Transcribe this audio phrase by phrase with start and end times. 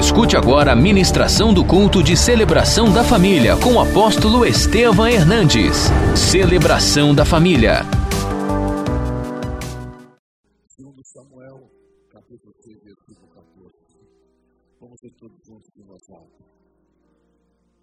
[0.00, 5.76] Escute agora a ministração do culto de celebração da família com o apóstolo Estevam Hernandes.
[6.16, 7.82] Celebração da família.
[11.04, 11.70] Samuel,
[12.08, 13.74] capítulo 6, versículo 14.
[14.80, 16.44] Vamos ver todos juntos em voz alta.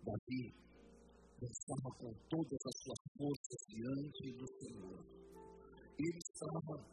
[0.03, 0.55] Davi
[1.43, 5.05] estava com todas as suas forças diante do Senhor.
[5.99, 6.83] Ele estava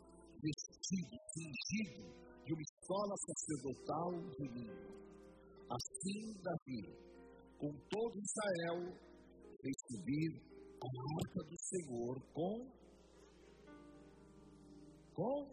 [0.43, 2.05] vestido, fingido
[2.45, 5.04] de uma escola sacerdotal de linho.
[5.75, 6.83] Assim, Davi,
[7.59, 8.95] com todo Israel,
[9.61, 10.41] fez subir
[10.81, 10.87] a
[11.19, 12.71] arca do Senhor com.
[15.15, 15.51] Com.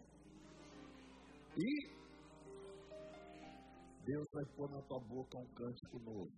[1.57, 2.01] E.
[4.05, 6.31] Deus vai pôr na tua boca um cântico novo.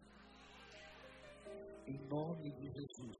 [1.86, 3.18] Em nome de Jesus.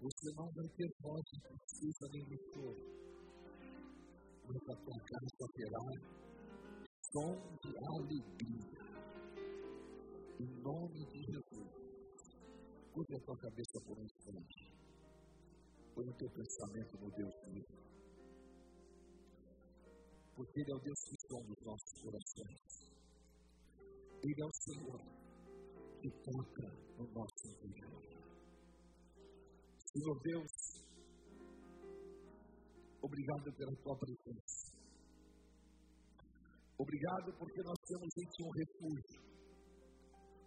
[0.00, 2.98] Você não vai ter voz de tristeza nem de choro.
[4.46, 6.27] Mas a tua casa terá
[7.12, 8.78] som de alegria.
[10.40, 11.68] Em nome de Jesus.
[12.92, 14.72] Curva a tua cabeça por um instante.
[15.94, 17.66] Põe o teu pensamento no Deus vivo.
[20.36, 22.88] Porque Ele é o Deus que sonda os nossos corações.
[24.22, 25.00] Ele é o Senhor
[26.00, 28.02] que toca no nosso interior.
[29.92, 30.84] Senhor Deus,
[33.00, 34.67] obrigado pela tua presença.
[36.78, 39.20] Obrigado porque nós temos em Ti um refúgio.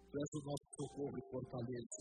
[0.08, 2.00] Tu és o nosso socorro e fortaleza.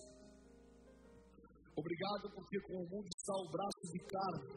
[1.76, 4.56] Obrigado porque com o mundo está o braço de carne,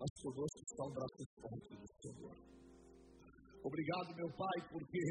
[0.00, 2.36] mas conosco está o braço forte do Senhor.
[3.64, 5.02] Obrigado, meu Pai, porque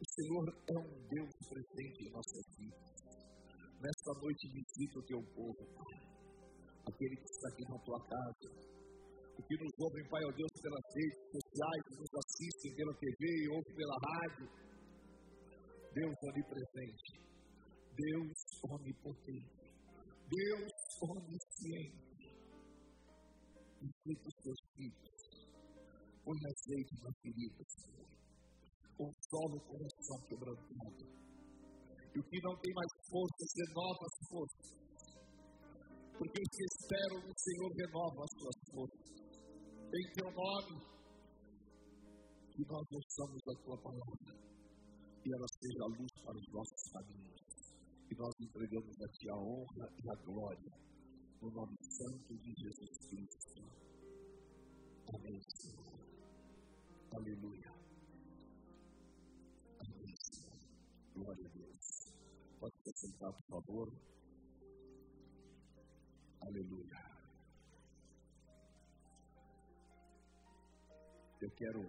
[0.00, 2.90] o Senhor é um Deus presente em nossas vidas.
[3.78, 5.62] Nesta noite visita o teu povo,
[6.90, 8.79] aquele que está aqui na tua casa,
[9.50, 13.74] que nos ouvem, Pai, ó Deus, pelas redes sociais, que nos assistem pela TV ouvem
[13.74, 14.46] pela rádio.
[15.90, 17.12] Deus onipresente,
[17.98, 18.38] Deus
[18.70, 19.66] onipotente,
[20.30, 20.70] Deus
[21.02, 22.30] onisciente.
[23.82, 25.10] Visita os teus filhos,
[26.22, 28.06] põe azeite na ferida, Senhor.
[28.94, 31.02] Consola o coração quebrantado.
[32.14, 34.68] E o que não tem mais forças, renova as forças.
[36.14, 39.19] Porque os que esperam no Senhor renovam as suas forças
[39.92, 40.80] em teu nome,
[42.52, 44.40] que nós ouçamos a tua palavra
[45.24, 47.40] e ela seja a luz para os nossos caminhos.
[48.10, 50.72] E nós entregamos a ti a honra e a glória,
[51.42, 53.62] no nome santo de Jesus Cristo.
[55.14, 56.00] Amém, Senhor.
[57.12, 57.74] Aleluia.
[59.80, 60.58] Amém, Senhor.
[61.14, 62.12] Glória a Deus.
[62.60, 63.92] Pode se sentar, por favor.
[66.42, 67.09] Aleluia.
[71.40, 71.80] Eu quero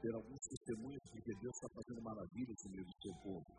[0.00, 3.50] ter alguns testemunhos de que Deus está fazendo maravilhas no meio do seu povo.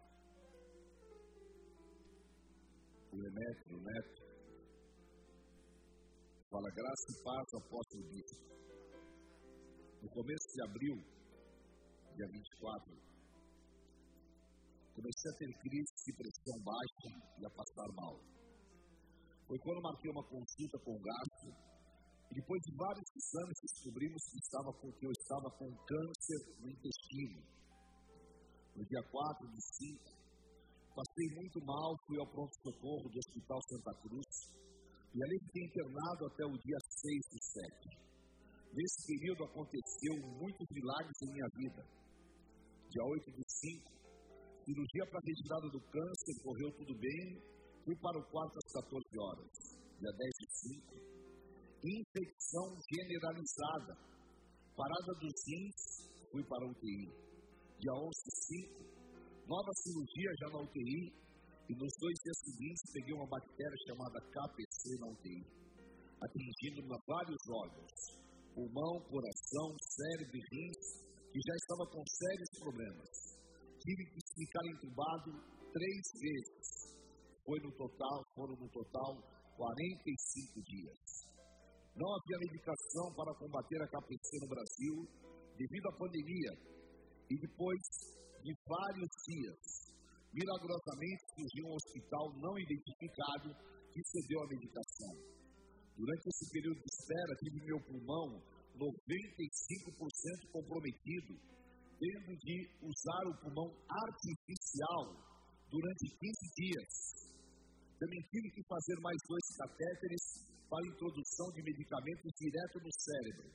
[3.13, 4.22] O Enécio, o Neto,
[6.50, 8.41] fala graça e paz, apóstolo bispo.
[10.01, 10.95] No começo de abril,
[12.16, 12.97] dia 24,
[14.95, 18.17] comecei a ter crise de pressão baixa e a passar mal.
[19.45, 21.69] Foi quando marquei uma consulta com o gasto
[22.29, 26.69] e depois de vários exames descobrimos que, estava com, que eu estava com câncer no
[26.69, 27.41] intestino.
[28.75, 30.19] No dia 4 de 5,
[30.94, 34.29] passei muito mal, fui ao pronto-socorro do Hospital Santa Cruz
[35.09, 38.09] e ali fiquei internado até o dia 6 de 7.
[38.78, 41.81] Nesse período aconteceu muitos milagres em minha vida.
[42.94, 43.89] Dia 8 de 5,
[44.66, 47.41] cirurgia para retirada do câncer, correu tudo bem,
[47.84, 49.50] fui para o quarto às 14 horas.
[49.97, 50.47] Dia 10 de
[50.78, 51.19] 5,
[51.84, 53.94] infecção generalizada.
[54.75, 55.79] Parada dos rins,
[56.31, 57.07] fui para a UTI.
[57.79, 58.19] Dia 11
[58.67, 61.29] 5, nova cirurgia já na UTI.
[61.69, 65.45] E nos dois dias seguintes peguei uma bactéria chamada KPC na UTI,
[66.18, 67.94] atingindo vários órgãos:
[68.56, 70.81] pulmão, coração, cérebro e rins,
[71.29, 73.09] que já estava com sérios problemas.
[73.86, 75.31] Tive que ficar entubado
[75.71, 76.89] três vezes.
[77.45, 79.13] Foi no total, foram no total
[79.56, 81.19] 45 dias.
[81.95, 84.95] Não havia medicação para combater a KPC no Brasil
[85.57, 86.51] devido à pandemia.
[87.30, 87.81] E depois
[88.44, 89.59] de vários dias,
[90.33, 93.50] milagrosamente surgiu um hospital não identificado
[93.94, 95.13] que cedeu a medicação.
[95.97, 98.27] Durante esse período de espera, tive meu pulmão
[98.80, 101.36] 95% comprometido,
[102.00, 103.68] tendo de usar o pulmão
[104.07, 105.03] artificial
[105.68, 106.91] durante 15 dias.
[108.00, 110.38] Também tive que fazer mais dois catéteres
[110.69, 113.50] para introdução de medicamentos direto no cérebro,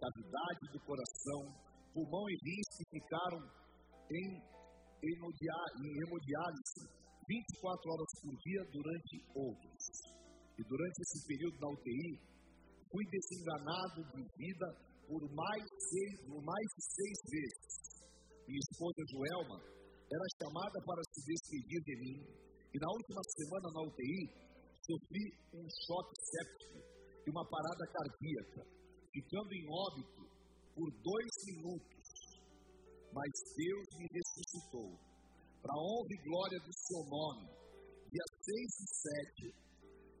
[0.00, 1.40] cavidade do coração,
[1.92, 3.40] pulmão e rins que ficaram
[4.10, 9.82] em, em hemodiálise 24 horas por dia durante outros.
[10.56, 12.10] E durante esse período na UTI,
[12.90, 14.66] fui desenganado de vida
[15.08, 17.72] por mais, seis, por mais de seis vezes.
[18.46, 22.18] Minha esposa Joelma era chamada para se despedir de mim.
[22.72, 24.43] E na última semana na UTI,
[24.84, 26.78] sofri um choque séptico
[27.26, 28.62] e uma parada cardíaca,
[29.12, 30.22] ficando em óbito
[30.76, 32.04] por dois minutos.
[33.12, 34.90] Mas Deus me ressuscitou.
[35.62, 37.48] Para honra e glória do seu nome,
[38.12, 38.88] dia 6 e
[39.48, 39.64] 7,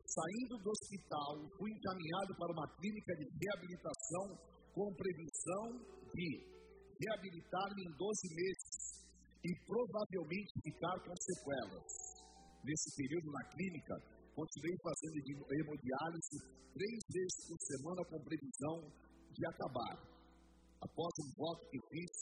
[0.08, 4.26] saindo do hospital, fui encaminhado para uma clínica de reabilitação
[4.72, 5.66] com previsão
[6.14, 6.28] de
[7.04, 9.04] reabilitar-me em 12 meses
[9.44, 11.84] e provavelmente ficar com sequelas.
[12.64, 16.36] Nesse período na clínica, continuei fazendo hemodiálise
[16.74, 18.76] três vezes por semana com previsão
[19.30, 19.94] de acabar.
[20.82, 22.14] Após um voto que fiz,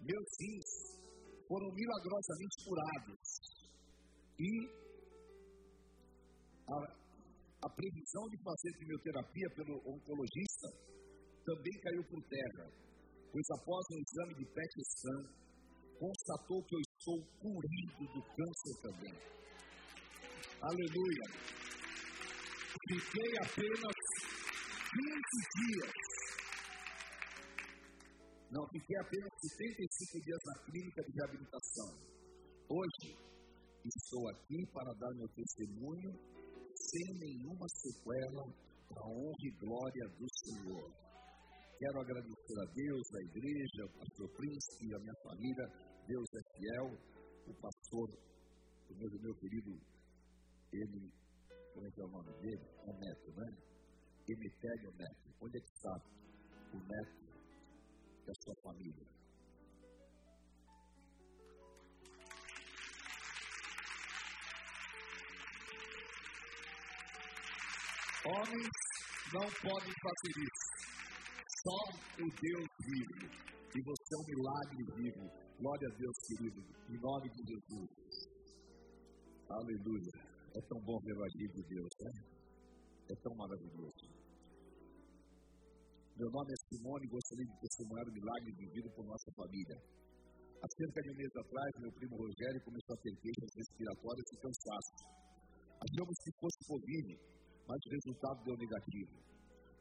[0.00, 0.70] meus rins
[1.48, 3.20] foram milagrosamente curados
[4.38, 4.50] e
[6.68, 6.78] a,
[7.64, 10.68] a previsão de fazer quimioterapia pelo oncologista
[11.44, 12.72] também caiu por terra,
[13.32, 15.44] pois após um exame de PET scan,
[15.98, 19.43] constatou que eu estou curido do câncer também.
[20.64, 21.26] Aleluia.
[22.88, 23.96] Fiquei apenas
[24.96, 25.92] 15 dias.
[28.50, 31.90] Não, fiquei apenas 75 dias na clínica de reabilitação.
[32.70, 33.12] Hoje,
[33.84, 36.12] estou aqui para dar meu testemunho
[36.72, 38.44] sem nenhuma sequela,
[38.88, 40.88] para a honra e glória do Senhor.
[41.76, 45.66] Quero agradecer a Deus, a igreja, ao pastor Príncipe, a minha família.
[46.08, 46.88] Deus é fiel.
[47.48, 48.08] O pastor,
[48.88, 49.93] o meu, meu querido,
[50.74, 51.12] ele,
[51.72, 52.66] como é que é o nome dele?
[52.86, 53.46] É Neto, né?
[54.28, 55.34] Emitélio Neto.
[55.40, 55.94] Onde é que está
[56.72, 57.24] o Neto
[58.26, 59.06] da sua família?
[68.26, 68.70] Homens
[69.34, 70.64] não podem fazer isso.
[71.62, 71.78] Só
[72.22, 73.54] o Deus vive.
[73.74, 75.44] E você é um milagre vivo.
[75.58, 76.60] Glória a Deus, querido.
[76.88, 77.90] Em nome de Jesus.
[79.50, 80.33] Aleluia.
[80.54, 82.12] É tão bom ver o agir de Deus, né?
[83.10, 84.06] É tão maravilhoso.
[86.14, 89.76] Meu nome é Simone e gostaria de testemunhar o milagre vivido por nossa família.
[90.62, 94.36] Há cerca de um mês atrás, meu primo Rogério começou a ter queixas respiratórias e
[94.46, 94.94] cansaço.
[95.74, 97.08] Achamos que fosse Covid,
[97.66, 99.14] mas o resultado deu negativo.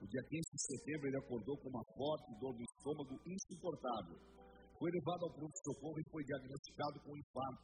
[0.01, 4.17] No dia 15 de setembro, ele acordou com uma forte dor no estômago insuportável.
[4.73, 7.61] Foi levado ao pronto-socorro e foi diagnosticado com um infarto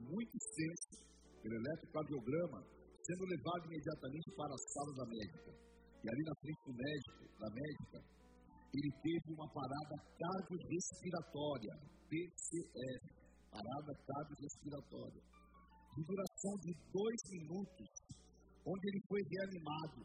[0.00, 1.07] muito extenso
[1.42, 2.60] pelo eletrocardiograma,
[3.06, 5.50] sendo levado imediatamente para a sala da médica.
[5.98, 7.98] E ali na frente do médico, da médica,
[8.68, 11.74] ele teve uma parada cardiorrespiratória,
[12.08, 13.00] PCR,
[13.50, 15.22] parada cardiorrespiratória,
[15.96, 17.88] de duração de dois minutos,
[18.66, 20.00] onde ele foi reanimado,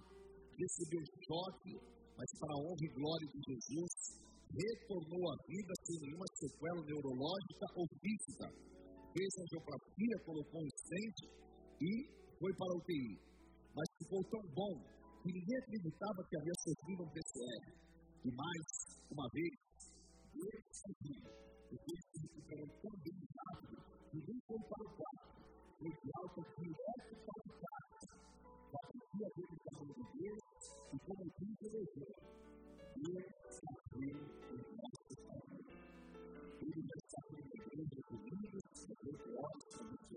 [0.56, 1.74] recebeu choque,
[2.16, 7.66] mas para a honra e glória de Jesus, retornou à vida sem nenhuma sequela neurológica
[7.76, 8.73] ou física.
[9.14, 11.18] Fez angiografia, colocou um stent
[11.82, 11.92] e
[12.40, 13.20] foi para a UTI.
[13.76, 14.74] Mas ficou tão bom
[15.22, 17.66] que ninguém acreditava que havia sofrido um PCR.
[18.26, 18.66] E mais
[19.12, 19.54] uma vez,
[20.34, 21.22] Deus seguiu,
[21.70, 23.78] porque ele se recuperou tão bem rápido,
[24.14, 25.42] ninguém foi para o quarto,
[25.78, 27.84] foi de alta direto para o quarto
[28.74, 30.98] parecia ver o tamanho de Deus e
[31.38, 32.24] diz o Evangelho,
[32.96, 33.34] Deus
[33.74, 35.14] abriu o nosso.
[36.62, 38.53] Ele já está com a igreja comigo,
[39.06, 40.13] eu gosto de mencionar,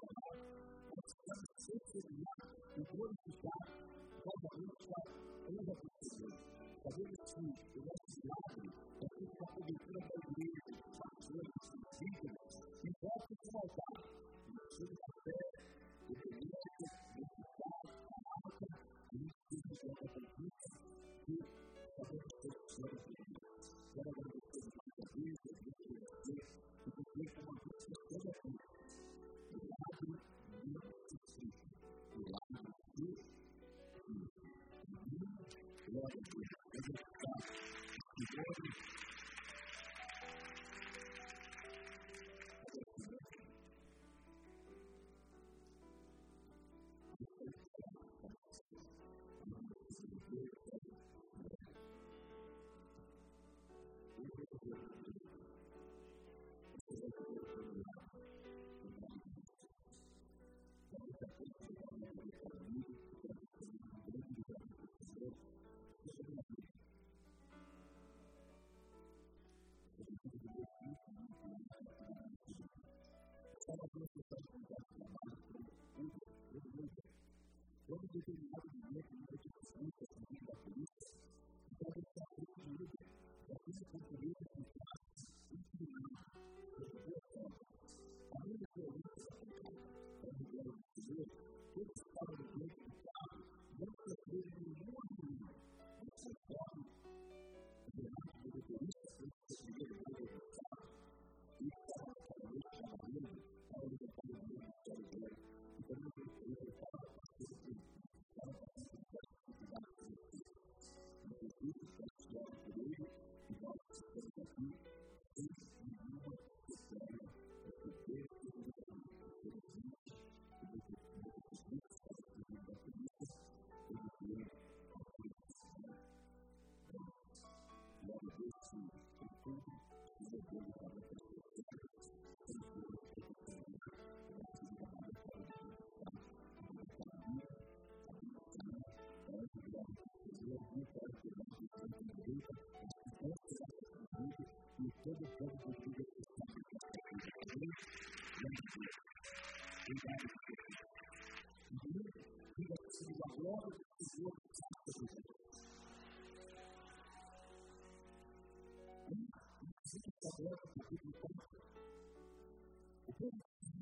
[128.76, 129.05] peace.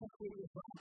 [0.00, 0.77] a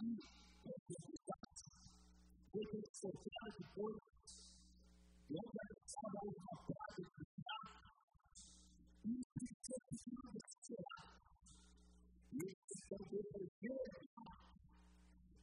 [0.00, 0.16] ali
[0.64, 1.60] é o tempo de Sás,
[2.50, 4.00] foi transportada depois,
[5.28, 7.92] e onde ela estava uma praga de prata,
[9.04, 11.20] e o princípio de uma desesperada.
[12.32, 14.00] E eles estão devolvendo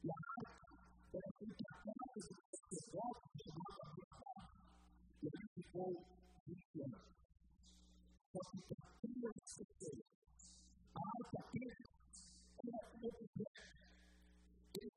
[0.02, 0.78] e a arca
[1.14, 3.98] era feita a casa do sacerdote chamado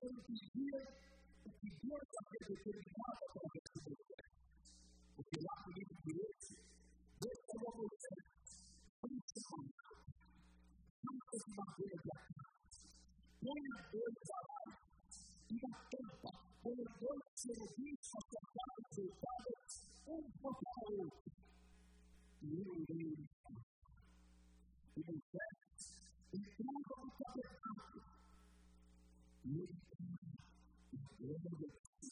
[0.01, 1.01] Abraão, e ali ficou 20 anos.
[1.41, 1.70] Só que para duas pessoas, a alta dele era como objeto.
[1.70, 4.29] Ele não entendia o que Deus havia determinado através do objeto.
[5.15, 6.55] Porque lá no livro de esse,
[7.22, 8.25] Deus falou a Moisés,
[9.01, 9.98] vamos se mandar,
[11.03, 12.81] vamos de madeira de acaso,
[13.41, 14.81] ponha dois salários,
[15.50, 16.31] e na tampa,
[16.63, 19.74] ponha dois querubins sacerdotes voltados,
[20.08, 21.31] um contra o outro.
[22.41, 23.31] E eu irei
[24.98, 25.96] e Moisés
[26.34, 28.03] entrava no tabernáculo
[29.46, 29.90] e ele tinha o glória
[31.22, 31.38] de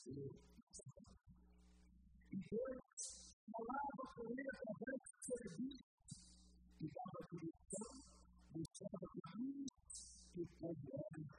[0.05, 0.37] Deus.
[2.31, 5.83] E Deus falava com ele através do serviço
[6.79, 7.93] e dava direção,
[8.53, 8.67] que o
[10.93, 11.29] era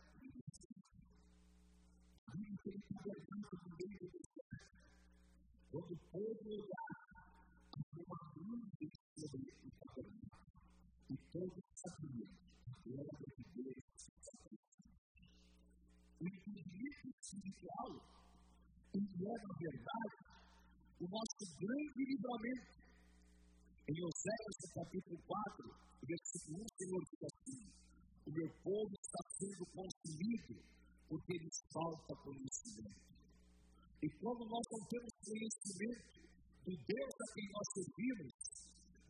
[2.27, 4.71] Havia aquele tabernáculo no meio do deserto.
[5.71, 7.31] Quando o povo olhava,
[7.73, 8.91] havia uma nuvem
[11.11, 11.71] e todos
[12.85, 13.30] que
[17.31, 17.91] espiritual,
[18.95, 20.17] ele é, na verdade,
[20.99, 22.81] o nosso grande livramento.
[23.91, 27.61] Em Oséias, capítulo 4, versículo 1, o Senhor diz assim:
[28.27, 30.55] O meu povo está sendo consumido
[31.09, 33.11] porque lhes falta conhecimento.
[34.03, 36.21] E quando nós não temos conhecimento
[36.65, 38.33] do Deus a quem nós servimos,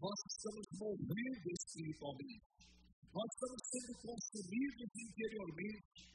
[0.00, 2.60] nós estamos morrendo espiritualmente.
[3.12, 6.10] Nós estamos sendo consumidos interiormente.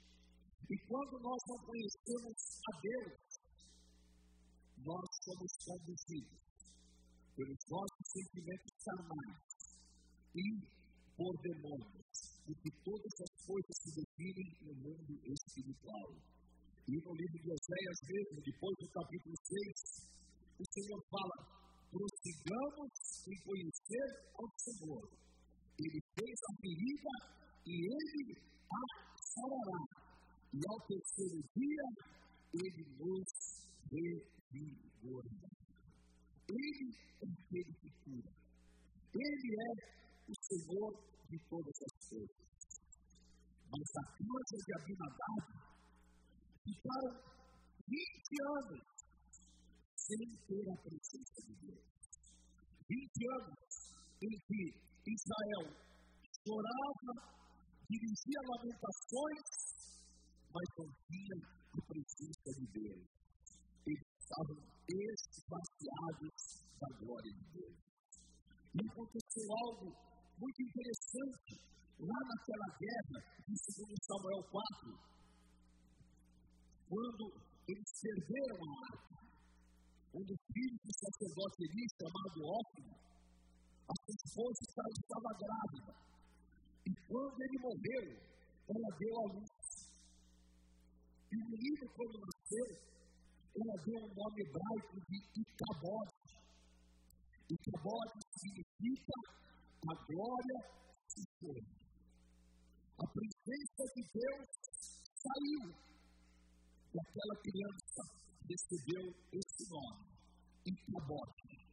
[0.69, 3.35] E quando nós não conhecemos a Deus,
[4.85, 6.45] nós somos conduzidos
[7.35, 9.55] pelos nossos sentimentos carnais
[10.35, 10.45] e
[11.15, 12.05] por demônios,
[12.45, 16.09] porque todas as coisas se definem no mundo espiritual.
[16.87, 20.15] E no livro de Oséias mesmo, depois do capítulo 6,
[20.59, 22.91] o Senhor fala: prossigamos
[23.27, 25.09] em conhecer ao Senhor.
[25.79, 27.13] Ele fez a ferida
[27.65, 28.37] e ele
[28.69, 28.81] a
[29.17, 29.94] sarará.
[30.55, 31.85] E ao terceiro dia,
[32.53, 33.27] ele nos
[33.91, 35.49] revigorará.
[36.47, 38.31] Ele é aquele que cura.
[39.15, 39.71] Ele é
[40.29, 40.91] o Senhor
[41.29, 42.45] de todas as coisas.
[43.69, 45.43] Mas a casa de Abinadab
[46.63, 47.13] ficaram
[47.87, 48.95] 20 anos
[49.97, 51.83] sem ter a presença de Deus.
[52.87, 53.59] 20 anos
[54.23, 54.61] em que
[55.05, 55.65] Israel
[56.47, 57.13] chorava,
[57.89, 59.64] dirigia lamentações,
[60.55, 63.03] mas não tinha a presença de Deus.
[63.85, 64.55] Eles estavam
[64.87, 66.35] esvaziados
[66.79, 67.75] da glória de Deus.
[68.71, 69.91] E aconteceu algo
[70.39, 71.59] muito interessante
[71.99, 74.99] lá naquela guerra de 2 Samuel 4,
[76.87, 77.23] quando
[77.67, 79.15] eles perderam a arca
[80.15, 82.95] um dos filhos do sacerdote Eli, chamado Ófimo,
[83.83, 84.59] a sua esposa
[85.03, 85.91] estava grávida.
[86.87, 88.05] E quando ele morreu,
[88.71, 89.74] ela deu a luz.
[91.35, 92.67] E o quando nasceu,
[93.55, 96.15] ela deu um nome hebraico de Icabode.
[97.51, 99.13] Icabode significa
[99.91, 100.59] a glória
[101.07, 101.61] se foi.
[102.97, 104.47] A presença de Deus
[105.23, 105.75] saiu
[106.93, 110.05] daquela criança recebeu esse nome,
[110.65, 111.65] Icabote,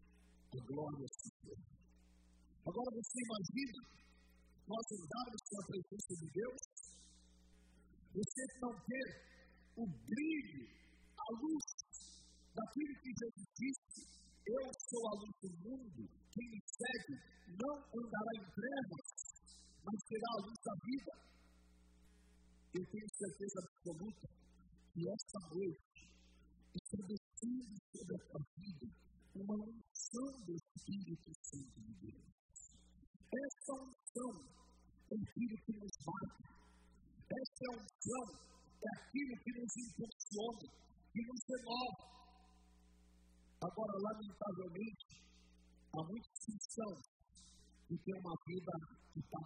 [0.52, 1.64] a glória de Deus.
[2.66, 4.02] Agora você imagina
[4.68, 6.60] nós andarmos com a presença de Deus,
[8.14, 9.31] você não ter
[9.76, 10.68] o brilho,
[11.16, 11.64] a luz
[12.54, 14.04] daquilo que Jesus disse,
[14.46, 17.16] eu sou a luz do mundo, quem me segue
[17.56, 19.06] não andará em trevas,
[19.84, 21.12] mas terá a luz da vida.
[22.74, 24.28] Eu tenho certeza absoluta
[24.92, 25.92] que esta noite
[26.74, 29.02] estabelecendo sobre a vida
[29.34, 32.32] uma unção do Espírito Santo de Deus.
[33.32, 34.32] Essa unção
[35.10, 36.52] é aquilo que nos bate.
[37.32, 40.66] Essa unção é aquilo que nos impulsiona,
[41.12, 42.04] que nos renova.
[43.62, 45.22] Agora, lamentavelmente,
[45.94, 47.02] há muitos cristãos
[47.86, 48.72] que têm uma vida
[49.12, 49.38] que está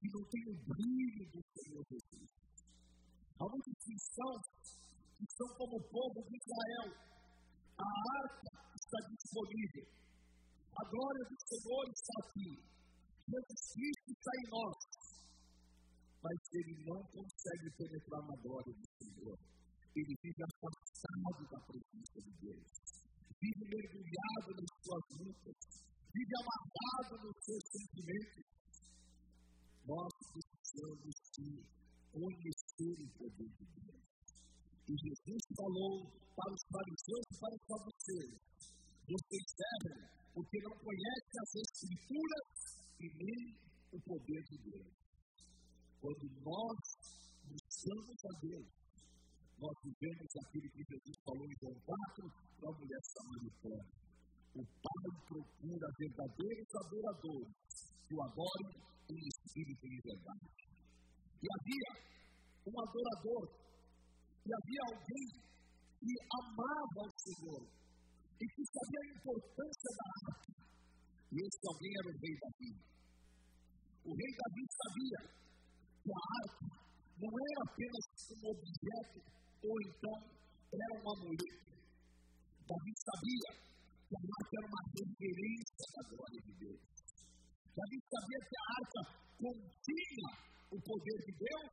[0.00, 2.30] que não tem o brilho do Senhor Jesus.
[3.36, 4.44] Há muitos cristãos
[5.18, 6.88] que são como o povo de Israel.
[7.76, 9.86] A arca está disponível.
[10.72, 12.50] A glória do Senhor está aqui.
[13.28, 14.99] Jesus Cristo está em nós.
[16.22, 19.38] Mas ele não consegue penetrar na glória do Senhor.
[19.96, 22.66] Ele vive afastado da presença de Deus.
[23.40, 25.56] Vive mergulhado nas suas lutas.
[26.12, 28.44] Vive amarrado nos seus sentimentos.
[29.88, 31.48] Nós precisamos de
[32.12, 34.04] conhecer o poder de Deus.
[34.88, 38.34] E Jesus falou para os fariseus e para os saduceus:
[39.08, 42.46] Vocês erram porque não conhecem as Escrituras
[43.00, 43.56] e nem
[43.92, 44.99] o poder de Deus.
[46.00, 46.80] Quando nós
[47.44, 48.68] buscamos a Deus,
[49.60, 52.24] nós vivemos aquilo que Jesus falou em João 4
[52.56, 53.86] para a mulher samaritana.
[54.56, 57.52] O Pai procura verdadeiros adoradores
[58.08, 58.80] que o adorem
[59.12, 60.48] em espírito e verdade.
[61.36, 61.90] E havia
[62.64, 63.44] um adorador
[64.40, 65.28] e havia alguém
[66.00, 67.62] que amava o Senhor
[68.40, 70.52] e que sabia a importância da arca.
[71.28, 72.72] E esse alguém era o rei Davi.
[74.00, 75.39] O rei Davi sabia
[76.12, 76.66] a arca
[77.20, 79.18] não era apenas um objeto
[79.62, 80.16] ou então
[80.72, 81.60] era uma mulher.
[82.70, 83.50] Davi sabia
[84.06, 86.80] que a arca era uma referência da glória de Deus.
[87.76, 89.00] Davi sabia que a arca
[89.40, 90.28] continha
[90.70, 91.72] o poder de Deus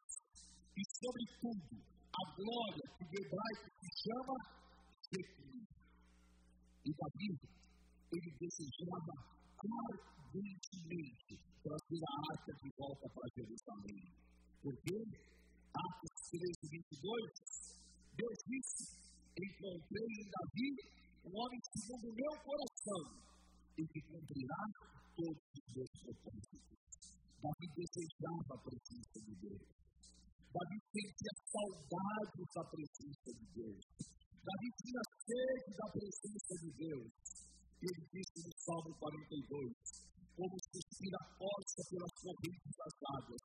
[0.78, 1.78] e, sobretudo,
[2.10, 4.36] a glória que o hebraico se chama
[5.06, 5.70] Shekinah.
[6.86, 7.30] E Davi,
[8.14, 9.14] ele desejava
[9.58, 14.27] ardentemente trazer a arca de volta para Jerusalém.
[14.62, 14.96] Porque,
[15.74, 17.58] Atos 13, 22,
[18.18, 18.98] Deus disse:
[19.38, 20.70] Encontrei em Davi
[21.26, 23.04] um homem segundo o meu coração
[23.78, 24.62] e que cumprirá
[25.16, 26.78] todos os meus propósitos.
[27.38, 29.62] Davi desejava a presença de Deus.
[30.50, 33.82] Davi sentia saudade da presença de Deus.
[34.42, 37.12] Davi tinha sede da presença de Deus.
[37.78, 43.44] Ele disse no Salmo 42, como suspira a força pelas correntes das águas,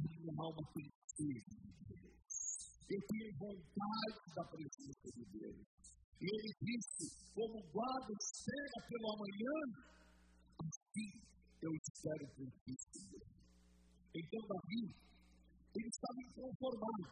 [0.00, 1.42] minha alma tem de
[1.88, 2.34] Deus.
[2.90, 5.66] Eu tenho vontade da presença de Deus.
[6.20, 7.04] E ele disse,
[7.34, 9.56] como guarda espera pelo amanhã,
[10.60, 11.10] assim
[11.62, 13.26] eu espero por ti, Senhor.
[14.14, 15.04] Então Davi
[15.74, 17.04] ele estava inconformado.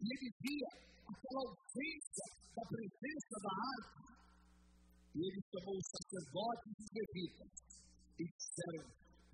[0.00, 0.70] E ele via
[1.06, 4.02] aquela ausência da presença da arca.
[5.14, 7.52] E ele chamou os sacerdotes e os levitas
[8.18, 8.88] e disseram: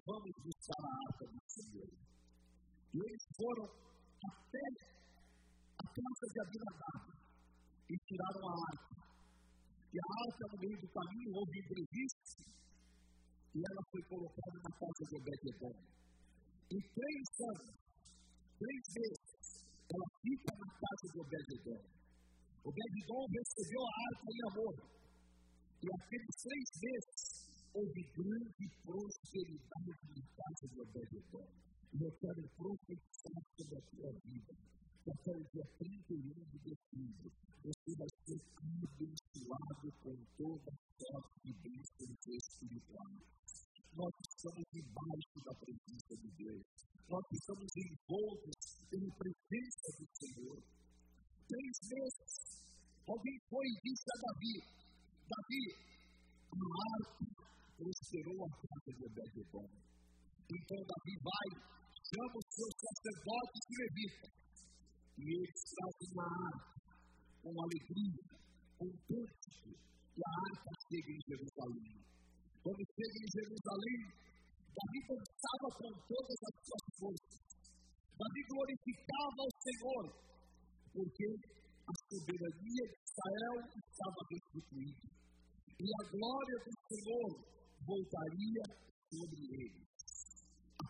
[0.04, 2.07] Vamos buscar a arca do Senhor.
[2.94, 4.64] E eles foram até
[5.76, 7.18] a casa de Abinadab
[7.88, 8.96] e tiraram a arca.
[9.92, 12.58] E a arca, no meio do caminho, houve entrevista
[13.54, 15.76] e ela foi colocada na casa de Obed-Edom.
[16.68, 17.76] Em três anos,
[18.60, 21.80] três vezes, ela fica na casa de Obed-Edom.
[22.64, 24.74] Obed-Edom recebeu a arca em amor.
[25.80, 31.67] E aqueles três meses, houve grande prosperidade na casa de Obed-Edom.
[31.94, 34.52] Eu quero profetizar sobre a tua vida.
[35.08, 37.32] Até o dia 31 de dezembro,
[37.64, 43.38] você vai ser abençoado com toda sorte de bênçãos espirituais
[43.98, 46.62] nós estamos embaixo da presença de Deus.
[47.08, 48.56] Nós estamos envoltos
[48.88, 50.62] pela presença do Senhor.
[51.48, 52.62] Três vezes,
[53.08, 54.54] alguém foi e disse a Davi:
[55.26, 55.64] Davi,
[56.52, 56.62] a
[56.94, 57.26] arca
[57.76, 59.97] prosperou a casa de Obed-Edom.
[60.48, 61.48] Então Davi vai,
[62.08, 64.32] chama os seus sacerdotes e levitas,
[65.18, 66.88] e eles trazem a arca
[67.44, 68.24] com alegria,
[68.80, 72.00] com cântico, e a arca chega em Jerusalém.
[72.64, 74.00] Quando chega em Jerusalém,
[74.72, 77.40] Davi dançava com todas as suas forças.
[78.16, 80.04] Davi glorificava ao Senhor,
[80.96, 81.28] porque
[81.88, 85.04] a soberania de Israel estava restituída.
[85.76, 87.28] E a glória do Senhor
[87.84, 88.64] voltaria
[89.12, 89.87] sobre eles.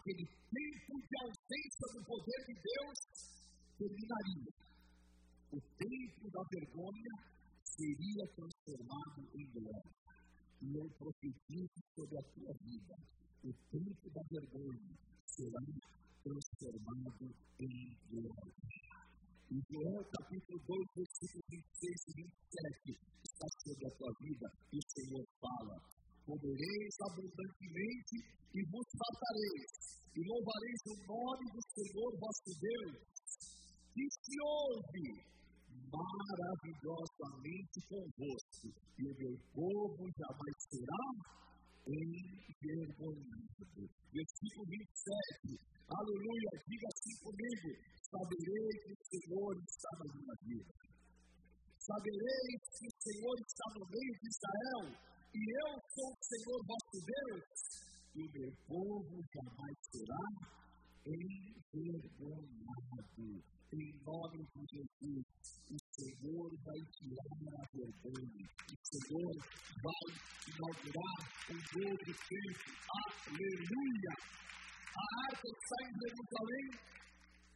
[0.09, 2.99] Aquele tempo de ausência do poder de Deus
[3.77, 4.53] terminaria.
[5.53, 7.15] O tempo da vergonha
[7.63, 9.93] seria transformado em glória
[10.63, 12.95] e eu profetizo sobre a tua vida.
[13.45, 15.61] O tempo da vergonha será
[16.25, 17.29] transformado
[17.61, 18.55] em glória.
[19.53, 24.89] Em Joel capítulo 2, versículos 26 e 27, está sobre a tua vida e o
[24.89, 25.77] Senhor fala:
[26.29, 28.21] Comereis abundantemente
[28.53, 29.73] e vos fartareis,
[30.13, 33.01] e louvareis o nome do Senhor vosso Deus,
[33.97, 35.25] que se ouve
[35.89, 41.33] maravilhosamente convosco, e o meu povo jamais será
[41.89, 43.89] envergonhado.
[44.13, 45.57] Versículo 27.
[45.89, 47.73] Aleluia, diga assim comigo:
[48.05, 50.77] saberei que o Senhor está na minha vida.
[51.89, 54.93] Saberei que o Senhor está no meio de Israel,
[55.35, 57.45] e eu sou o Senhor vosso Deus,
[58.15, 60.25] e o meu povo jamais será
[61.75, 62.59] envergonhado
[63.71, 65.25] em nome de Jesus,
[65.69, 68.49] o Senhor vai tirar a vergonha.
[68.65, 69.35] O Senhor
[69.85, 70.05] vai
[70.49, 71.19] inaugurar
[71.51, 72.69] um novo tempo.
[73.29, 74.15] Aleluia!
[74.97, 76.67] A arca está em Jerusalém.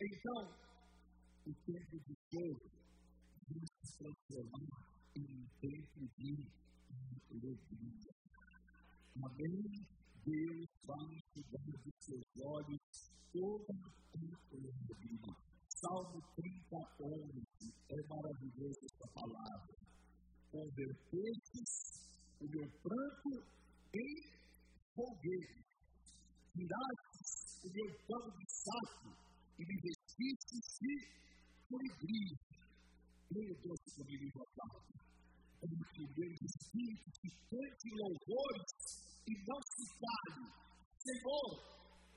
[0.03, 0.43] Então,
[1.47, 2.67] o tempo de fogo
[3.49, 4.81] vai se transformar
[5.17, 6.33] em um tempo de
[7.31, 8.13] alegria.
[9.25, 9.87] Amém?
[10.25, 14.17] Deus vai cuidar dos seus olhos toda a
[14.53, 15.35] alegria.
[15.69, 17.43] Salmo 30, 11.
[17.91, 19.75] É maravilhosa essa palavra.
[20.53, 21.71] Convertestes
[22.41, 23.45] o meu pranto
[23.95, 24.33] em
[24.95, 25.63] fogueira.
[26.53, 29.17] Tirastes o meu pano de saco
[29.59, 31.23] e me vestistes de
[31.75, 32.37] alegria.
[33.35, 35.02] Leia Deus comigo em voz alta.
[35.63, 38.67] É o primeiro espírito que cante louvores
[39.29, 40.43] e não se cale.
[40.99, 41.51] Senhor,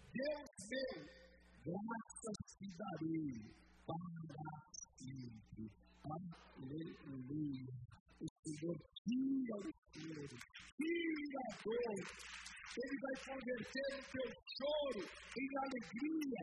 [0.09, 1.05] Deus meu,
[1.61, 3.53] graças te darei
[3.85, 4.49] para
[4.97, 5.69] sempre.
[6.57, 7.69] Aleluia.
[8.17, 10.37] O Senhor tira o choro,
[10.77, 11.97] tira a dor.
[12.81, 14.27] Ele vai converter o teu
[14.57, 15.05] choro
[15.37, 16.41] em alegria.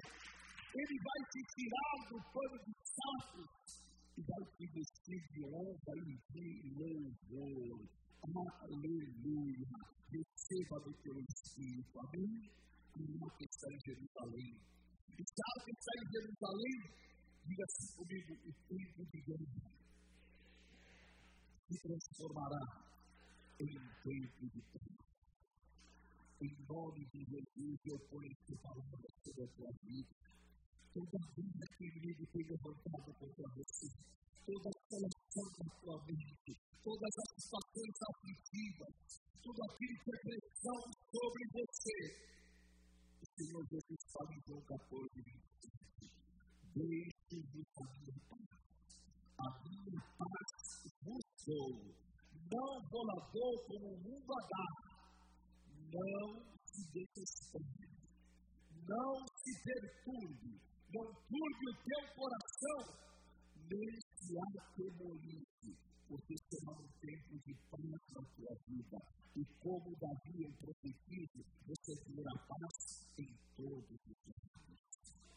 [0.73, 3.82] Ele vai te tirar do pano de sapo
[4.17, 7.89] e vai te vestir de honra e de louvor.
[8.23, 9.67] Aleluia.
[10.11, 11.99] Receba do teu Espírito.
[11.99, 12.51] Amém?
[12.97, 14.61] E uma que está em Jerusalém
[15.19, 16.79] Está que está em Jerusalém,
[17.45, 19.71] diga assim comigo: o tempo de guerra
[21.69, 22.65] se transformará
[23.61, 25.03] em um tempo de paz.
[26.41, 30.17] Em nome de Jesus, eu ponho essa palavra sobre a tua vida.
[30.93, 33.89] Toda vida que o inimigo tem levantado contra você,
[34.45, 36.53] toda a seleção da tua mente,
[36.85, 38.95] todas as situações aflitivas,
[39.43, 42.33] tudo aquilo que é pressão sobre você,
[43.43, 46.13] Senhor Jesus fala em João 14, 27.
[46.75, 48.51] Deixe-vos a minha paz.
[49.39, 50.49] A minha paz
[51.03, 51.73] vos dou.
[52.53, 54.73] Não vou lá dou como o mundo a dar.
[55.93, 57.89] Não se desespere.
[58.87, 60.72] Não se perturbe.
[60.95, 63.03] Não turbe o teu coração.
[63.73, 65.73] nem se atemorize,
[66.07, 68.99] porque será um tempo de paz na tua vida.
[69.35, 74.81] E como Davi em profetiza, você terá paz em todos os lados.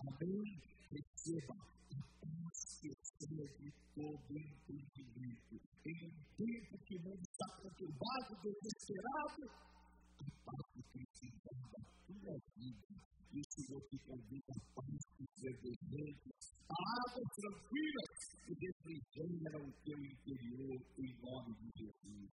[0.02, 0.60] Amém?
[0.92, 5.56] Receba a paz que excede todo entendimento.
[5.86, 9.42] Em um tempo que o mundo está conturbado, desesperado,
[10.20, 12.88] a paz de Cristo invada a tua vida.
[13.34, 18.12] E o Senhor te convida a paz dos verdadeiros, a águas tranquilas
[18.46, 22.30] que refrigeram o teu interior em nome de Jesus.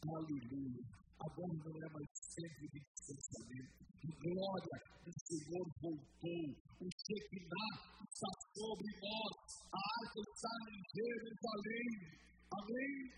[0.00, 0.84] Aleluia.
[1.20, 3.90] Agora não é mais sempre de distanciamento.
[4.00, 6.44] Glória, o Senhor voltou.
[6.80, 9.36] O Shekinah está sobre nós.
[9.68, 12.20] A arca está em Jerusalém.
[12.48, 13.12] Amém?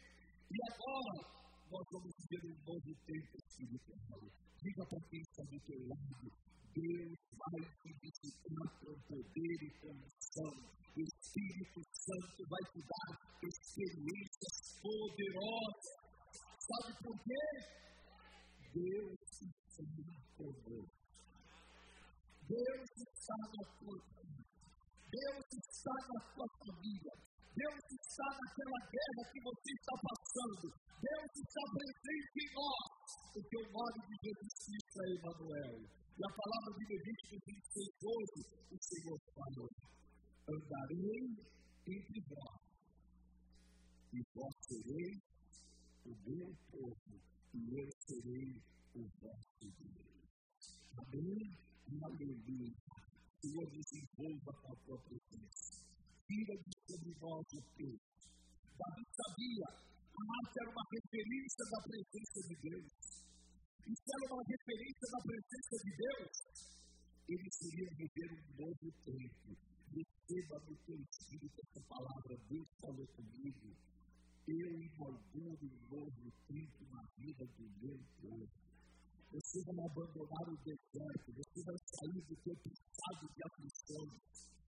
[0.51, 1.42] E agora,
[1.73, 4.21] nós vamos viver um novo tempo espiritual.
[4.61, 6.29] Diga para quem está do teu lado.
[6.77, 10.53] Deus vai te visitar com poder e com unção.
[10.95, 16.03] O Espírito Santo vai te dar experiências poderosas
[16.63, 17.43] Sabe por quê?
[18.73, 19.85] Deus está
[20.37, 20.91] conosco.
[22.49, 24.45] Deus está na tua vida.
[25.11, 27.32] Deus está na tua família.
[27.53, 30.67] Deus está naquela guerra que você está passando.
[30.73, 33.13] Deus está presente em nós.
[33.33, 35.77] Porque o nome de Jesus Cristo é Emmanuel.
[36.13, 39.71] E a palavra de Levítico 26, 12, o Senhor falou:
[40.49, 41.25] Andarei
[41.89, 42.61] entre vós,
[44.13, 45.19] e vós sereis
[46.05, 47.15] o meu povo,
[47.55, 48.53] e eu serei
[48.95, 50.13] o vosso Deus.
[51.01, 51.59] Amém?
[52.03, 52.73] Aleluia.
[53.41, 55.83] Senhor, nos envolva com a tua presença.
[56.29, 57.89] Tira de sobre nós o.
[58.77, 62.93] Davi sabia, a arte era uma referência da presença de Deus.
[63.83, 66.33] E se era uma referência da presença de Deus,
[67.33, 69.49] eles iriam viver um novo tempo.
[69.93, 72.33] Receba no teu espírito essa palavra.
[72.49, 73.73] Deus falou comigo
[74.43, 78.51] eu inauguro um novo tempo na vida do meu povo.
[79.33, 84.07] Você vai abandonar o deserto, você vai sair do teu estado de aflição.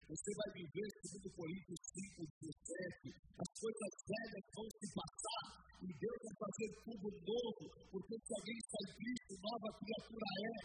[0.04, 5.43] Você vai viver, segundo Coríntios 5, 17, as coisas velhas vão se passar
[5.84, 10.56] e Deus vai fazer tudo novo, porque se alguém está em Cristo, nova criatura é.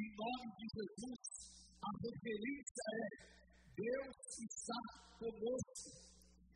[0.00, 1.20] Em nome de Jesus,
[1.76, 3.30] a referência é
[3.80, 4.80] Deus está
[5.20, 5.90] conosco.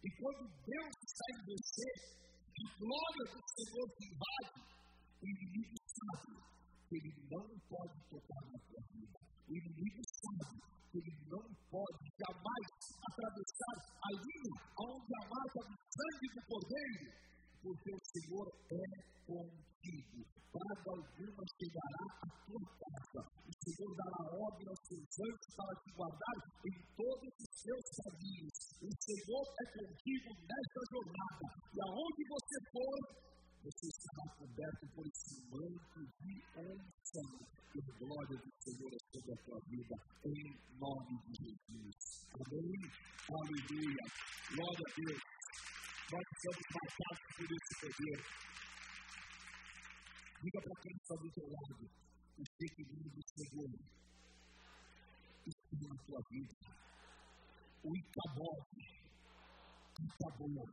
[0.00, 1.88] E quando Deus está em você,
[2.54, 4.60] a glória do Senhor te invade,
[5.20, 6.32] o inimigo sabe
[6.88, 9.18] que ele não pode tocar na tua vida.
[9.48, 12.68] O inimigo sabe ele não pode jamais
[13.10, 17.06] atravessar a linha onde a marca do sangue do cordeiro,
[17.62, 18.86] porque o Senhor é
[19.26, 20.18] contigo.
[20.54, 23.20] Praga alguma chegará à tua casa.
[23.26, 28.56] O Senhor dará ordem aos seus anjos para te guardar em todos os seus caminhos.
[28.78, 31.46] O Senhor é contigo nesta jornada.
[31.74, 32.98] E aonde você for,
[33.64, 37.30] você estará coberto por esse manto de unção.
[37.72, 40.44] Que a glória do Senhor é sobre a tua vida, em
[40.78, 41.96] nome de Jesus.
[42.34, 42.82] Amém?
[43.32, 44.04] Aleluia.
[44.54, 45.22] Glória a Deus.
[46.12, 48.20] Nós estamos marcados por esse poder.
[50.44, 51.90] Diga para quem está do teu lado,
[52.38, 53.70] o segredo do Senhor
[55.46, 56.84] está na tua vida
[57.84, 58.64] o Icabod
[59.94, 60.64] acabou.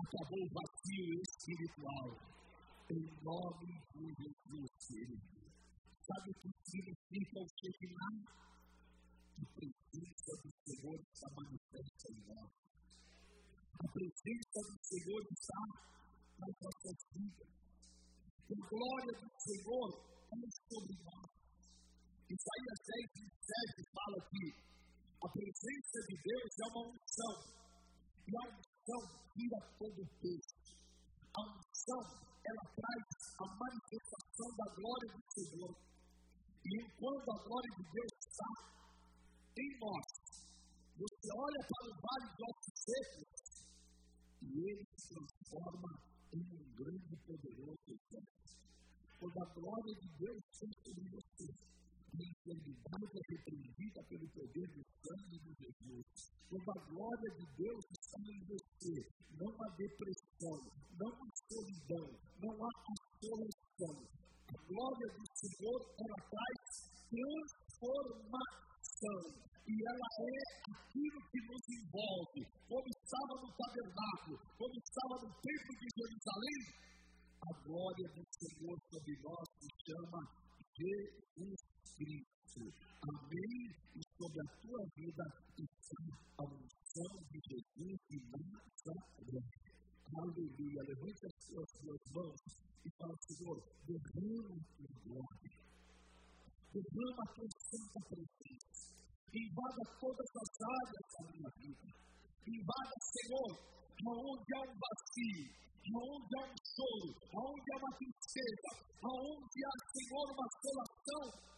[0.00, 2.16] Acabou o vazio espiritual.
[2.90, 5.40] Em nome de Jesus, querido.
[6.00, 8.16] Sabe o que significa o Shekinah?
[9.40, 12.50] A presença do Senhor está manifesta em nós.
[13.78, 15.60] A presença do Senhor está
[16.40, 17.52] nas nossas vidas.
[18.50, 19.88] A glória do Senhor
[20.32, 21.30] é sobre nós.
[22.30, 24.44] Isaías 10, 27 fala que
[25.20, 27.36] a presença de Deus é uma unção.
[28.26, 29.00] E a unção
[29.34, 30.54] tira todo o peso.
[31.36, 32.02] A unção,
[32.44, 33.04] ela traz
[33.38, 35.76] a manifestação da glória do Senhor.
[36.64, 38.50] E enquanto a glória de Deus está
[39.58, 40.06] em nós,
[40.96, 43.30] você olha para o vale de ossos secos
[44.42, 45.90] e ele se transforma
[46.32, 48.60] em um grande e poderoso exército.
[49.18, 51.70] Quando a glória de Deus está sobre você,
[52.10, 56.04] a enfermidade é repreendida pelo poder do sangue de Jesus.
[56.50, 58.96] Quando a glória de Deus está em você,
[59.38, 60.58] não há depressão,
[60.98, 62.08] não há solidão,
[62.42, 63.96] não há assolação.
[64.50, 68.50] A glória do Senhor, ela traz transformação.
[69.70, 72.42] E ela é aquilo que nos envolve.
[72.66, 76.60] Como estava no tabernáculo, como estava no templo de Jerusalém,
[77.38, 80.20] a glória do Senhor sobre nós se chama
[80.74, 81.69] Jesus
[82.00, 82.64] Cristo.
[83.12, 83.60] Amém?
[83.92, 89.44] E sobre a tua vida está a unção de Jesus de Nazaré.
[90.16, 90.80] Aleluia.
[90.80, 92.40] Levante as suas duas mãos
[92.80, 95.52] e fala, Senhor, derrama a tua glória.
[96.72, 98.80] Derrama a tua santa presença.
[99.30, 101.86] Invada todas as áreas da minha vida.
[102.48, 103.50] Invada, Senhor,
[104.08, 105.46] aonde há um vazio,
[105.84, 108.70] aonde há um choro, aonde há uma tristeza,
[109.04, 111.50] aonde há, Senhor, uma solação,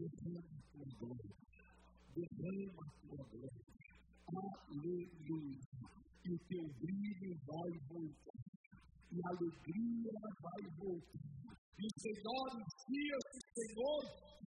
[0.00, 1.36] derrama a tua glória,
[2.16, 3.64] derrama a tua glória,
[4.70, 5.60] aleluia,
[6.24, 8.40] e o teu brilho vai voltar,
[9.12, 11.20] e a alegria vai voltar,
[11.76, 14.00] e os melhores dias do Senhor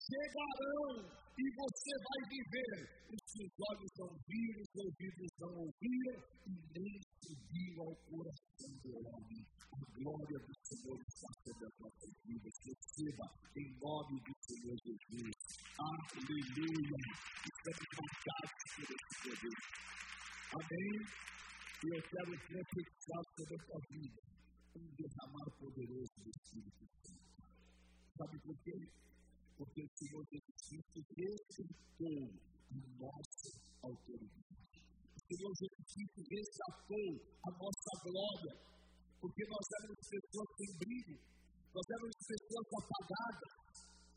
[0.09, 3.03] chegarão, e você vai viver.
[3.13, 8.91] Os seus olhos não viram, os ouvidos não ouviram, e nem subiu ao coração do
[9.05, 9.62] homem.
[9.73, 12.53] A glória do Senhor está sobre as nossas vidas.
[12.63, 13.25] Receba
[13.57, 15.33] em nome do Senhor Jesus.
[15.79, 16.97] Aleluia.
[17.43, 19.57] Estamos marcados por esse poder.
[20.53, 20.93] Amém.
[21.83, 24.21] E eu quero profetizar sobre a tua vida
[24.75, 27.23] um derramar poderoso do Espírito Santo.
[28.17, 29.03] Sabe por quê?
[29.57, 32.19] porque o Senhor Jesus Cristo resgatou
[32.69, 33.49] a nossa
[33.83, 34.59] autoridade.
[35.15, 37.09] O Senhor Jesus Cristo resgatou
[37.47, 38.53] a nossa glória,
[39.23, 41.15] porque nós éramos pessoas sem brilho,
[41.71, 43.55] nós éramos pessoas apagadas,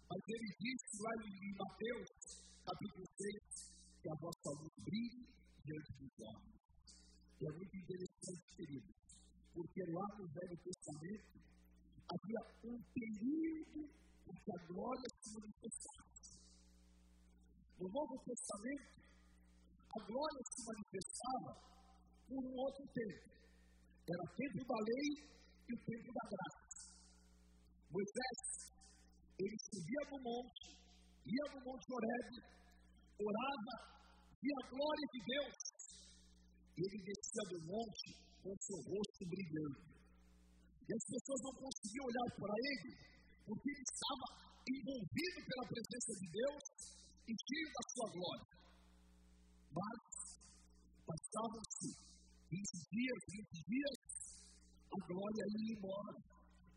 [0.02, 2.08] mas ele disse lá em Mateus,
[2.66, 5.22] capítulo 6, que a vossa luz brilhe
[5.62, 6.58] diante dos homens.
[7.38, 8.90] E é muito interessante, querido,
[9.54, 11.38] porque lá no Velho Testamento
[12.02, 13.86] havia um período
[14.26, 16.34] porque a glória se manifestasse.
[17.78, 18.90] No Novo Testamento,
[19.86, 21.50] a glória se manifestava
[22.26, 23.36] por um outro tempo.
[24.06, 25.06] Era o tempo da lei
[25.66, 26.94] e o tempo da graça.
[27.90, 28.38] Moisés,
[29.34, 30.78] ele subia no monte,
[31.26, 32.30] ia no monte Horeb,
[33.18, 33.74] orava,
[34.38, 35.56] via a glória de Deus.
[36.76, 38.06] E ele descia do monte
[38.46, 39.82] com seu rosto brilhando.
[40.86, 42.90] E as pessoas não conseguiam olhar para ele,
[43.42, 44.26] porque ele estava
[44.70, 46.62] envolvido pela presença de Deus
[47.26, 48.46] e cheio da sua glória.
[49.74, 49.98] Mas
[51.10, 52.15] passavam-se
[52.56, 53.98] 20 dias, 20 dias,
[54.88, 56.14] a glória ia embora,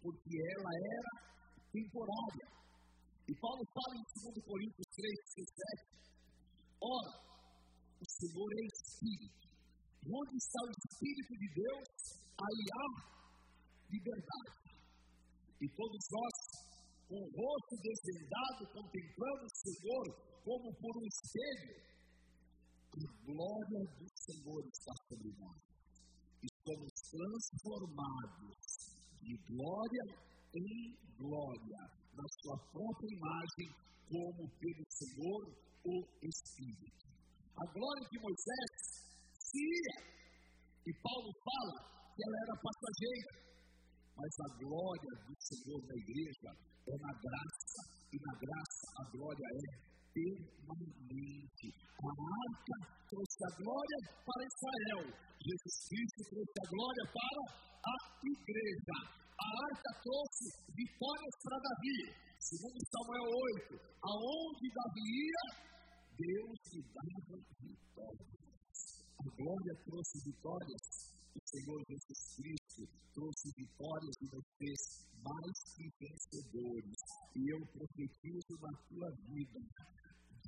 [0.04, 1.14] porque ela era
[1.72, 2.48] temporária.
[3.30, 6.00] E Paulo fala em 2 Coríntios 3, 17:
[6.84, 7.14] Ora,
[7.96, 9.48] o Senhor é Espírito.
[10.04, 11.90] Onde está o Espírito de Deus,
[12.40, 12.88] aí há
[13.88, 14.60] liberdade.
[15.62, 16.36] E todos nós,
[17.08, 20.06] com o rosto desvendado, contemplando o Senhor
[20.44, 21.90] como por um espelho,
[22.90, 25.69] a glória do Senhor está sobre nós.
[26.70, 28.62] Somos transformados
[29.26, 30.06] de glória
[30.54, 31.82] em glória,
[32.14, 33.70] na sua própria imagem,
[34.06, 35.50] como pelo Senhor
[35.86, 37.06] o Espírito.
[37.58, 38.70] A glória de Moisés
[39.34, 39.98] se ia,
[40.86, 43.50] e Paulo fala que ela era passageira
[44.20, 46.52] mas a glória do Senhor na igreja
[46.86, 49.89] é na graça, e na graça a glória é
[50.20, 51.68] permanente.
[52.00, 52.78] A arca
[53.10, 55.02] trouxe a glória para Israel,
[55.40, 57.44] Jesus Cristo trouxe a glória para
[57.80, 58.98] a igreja.
[59.40, 62.00] A arca trouxe vitórias para Davi,
[62.40, 63.28] segundo Samuel
[63.64, 65.46] 8, aonde Davi ia,
[66.20, 68.80] Deus lhe dava vitórias.
[69.20, 72.82] A glória trouxe vitórias o Senhor Jesus Cristo
[73.14, 74.82] trouxe vitórias e nos fez
[75.24, 77.00] mais que vencedores.
[77.36, 79.60] E eu profetizo na tua vida.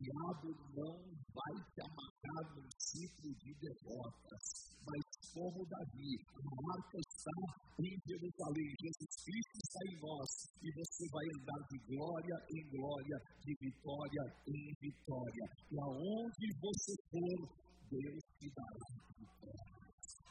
[0.02, 0.98] Diabo não
[1.30, 7.38] vai te amarrar num ciclo de derrotas, mas como Davi, a marca está
[7.78, 13.18] em Jerusalém, Jesus Cristo está em nós, e você vai andar de glória em glória,
[13.46, 15.46] de vitória em vitória.
[15.70, 17.40] E aonde você for,
[17.94, 19.82] Deus te dará vitória.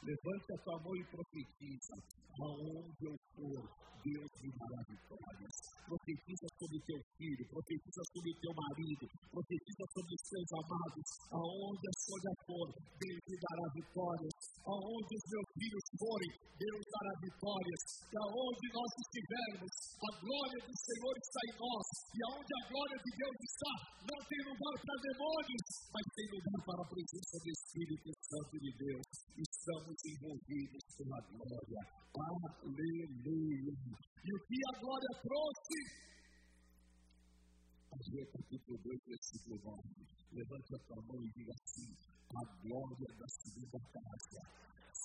[0.03, 1.95] Levante a tua mão e profetiza.
[2.43, 5.53] Aonde eu for, Deus dará vitórias.
[5.85, 11.07] Profetiza sobre teu filho, profetiza sobre teu marido, profetiza sobre os teus amados.
[11.35, 14.35] Aonde a sua for, Deus me dará vitórias.
[14.65, 16.31] Aonde os meus filhos forem,
[16.61, 17.81] Deus dará vitórias.
[18.07, 21.85] E aonde nós estivermos, a glória do Senhor está em nós.
[22.13, 26.59] E aonde a glória de Deus está, não tem lugar para demônios, mas tem lugar
[26.65, 29.05] para a presença do Espírito Santo de Deus.
[29.37, 31.81] Estamos envolvidos pela glória.
[32.11, 33.90] Aleluia.
[33.91, 35.77] E o que a glória trouxe?
[37.91, 39.81] Ageu capítulo 2, versículo 9.
[40.31, 41.89] Levante a tua mão e diga assim:
[42.31, 44.41] a glória da segunda casa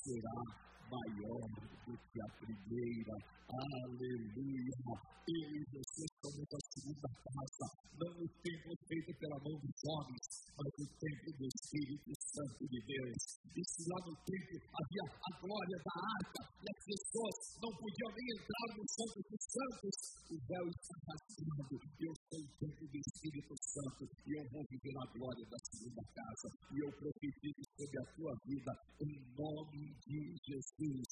[0.07, 0.39] será
[0.87, 1.51] maior
[1.83, 3.15] do que a primeira.
[3.47, 4.79] Aleluia.
[5.27, 7.67] Eu e você somos a segunda casa,
[7.99, 12.79] não o templo feito pela mão dos homens, mas o templo do Espírito Santo de
[12.87, 13.19] Deus.
[13.51, 18.11] E se lá no templo havia a glória da arca e as pessoas não podiam
[18.15, 19.95] nem entrar no Santo dos Santos,
[20.31, 21.75] o véu está rasgado.
[21.99, 26.03] Eu sou o templo do Espírito Santo e eu vou viver a glória da segunda
[26.15, 26.49] casa.
[26.73, 31.07] E eu profetizo sobre a tua vida em nome de Jesus.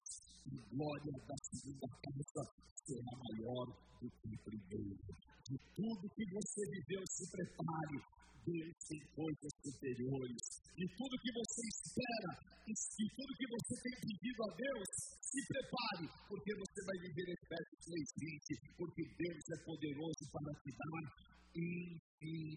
[0.47, 2.51] E glória da segunda casa
[2.85, 3.67] será maior
[4.01, 4.97] do que a primeira.
[5.45, 7.99] De tudo que você viveu, se prepare.
[8.45, 10.64] Deus tem coisas superiores.
[10.75, 12.35] E tudo que você espera,
[12.67, 12.75] e
[13.15, 14.91] tudo que você tem pedido a Deus,
[15.23, 17.79] se prepare, porque você vai viver Efésios
[18.19, 21.15] 3,20, porque Deus é poderoso para te dar
[21.55, 22.51] infinitamente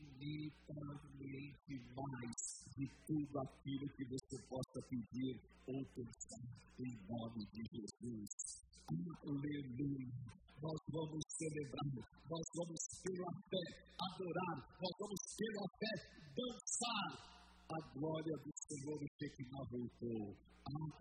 [1.93, 5.38] mais de tudo aquilo que você possa pedir
[5.68, 6.41] ou pensar
[6.82, 8.65] em nome de Jesus.
[8.89, 10.09] Aleluia.
[10.57, 13.61] Nós vamos celebrar, nós vamos pela fé
[13.93, 15.93] adorar, nós vamos pela fé
[16.34, 17.36] dançar
[17.68, 20.36] a glória do Senhor o que voltou.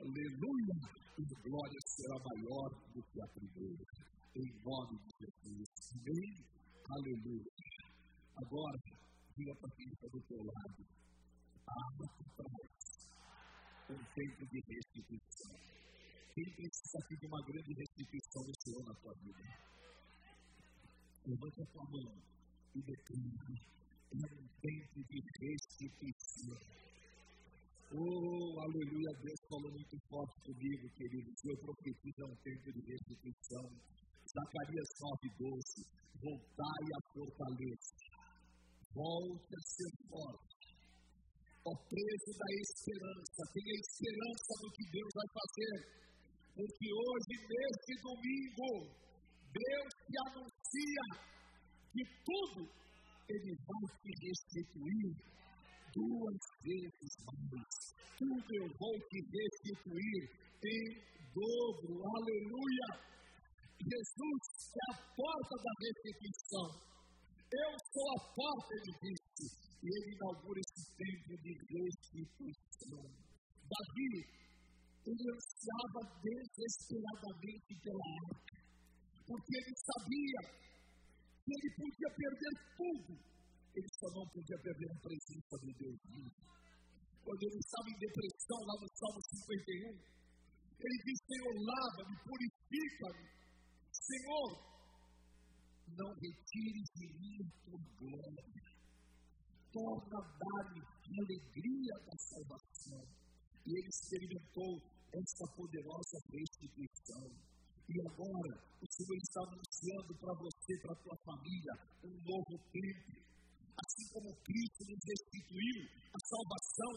[0.03, 0.75] Aleluia!
[1.19, 3.85] E a glória será maior do que a primeira.
[4.35, 5.69] Em nome de Jesus.
[5.95, 6.45] Amém?
[6.91, 7.53] Aleluia.
[8.37, 8.79] Agora,
[9.37, 10.83] diga para quem está do teu lado.
[11.67, 12.07] Abra
[12.37, 12.77] traz
[13.91, 15.57] um tempo de restituição.
[16.35, 19.43] Quem precisa aqui de uma grande restituição do Senhor na tua vida?
[21.27, 22.13] Levanta a tua mão
[22.75, 23.86] e declara.
[24.13, 26.77] É um tempo de restituição
[27.95, 31.39] Oh, aleluia, Deus falou muito forte comigo, queridos.
[31.47, 33.63] Eu profetizo um tempo de restituição.
[34.27, 34.91] Zacarias
[35.39, 35.87] 9,12.
[36.19, 37.95] Voltai à fortaleza.
[38.91, 40.67] Volte a ser forte.
[41.63, 45.77] Ó preso da esperança, tenha esperança no que Deus vai fazer.
[46.59, 48.71] Porque hoje, neste domingo,
[49.55, 51.07] Deus te anuncia
[51.95, 52.86] que tudo
[53.29, 55.11] Ele vai te restituir
[55.93, 57.75] duas vezes mais.
[58.19, 60.31] Tudo eu vou te restituir
[60.63, 61.95] em dobro.
[62.07, 62.89] Aleluia!
[63.77, 64.43] Jesus
[64.75, 66.69] é a porta da restituição.
[67.47, 69.67] Eu sou a porta, ele disse.
[69.83, 73.05] E ele inaugura esse tempo de restituição.
[73.67, 74.13] Davi,
[75.07, 78.57] ele ansiava desesperadamente pela arca,
[79.27, 80.41] porque ele sabia
[81.53, 83.37] ele podia perder tudo
[83.77, 86.01] ele só não podia perder a presença de Deus.
[87.21, 90.01] Quando ele estava em depressão, lá no Salmo 51,
[90.81, 93.25] ele disse: Senhor, lava-me, purifica-me.
[93.93, 94.49] Senhor,
[95.93, 98.65] não retires de mim a tua glória.
[99.77, 100.81] Torna a dar-me
[101.21, 103.05] alegria da salvação.
[103.67, 104.81] E ele experimentou
[105.13, 107.29] essa poderosa restituição.
[107.87, 111.75] E agora, o Senhor está anunciando para você, para a tua família,
[112.05, 113.27] um novo tempo
[113.77, 115.79] assim como Cristo nos restituiu
[116.09, 116.95] a salvação,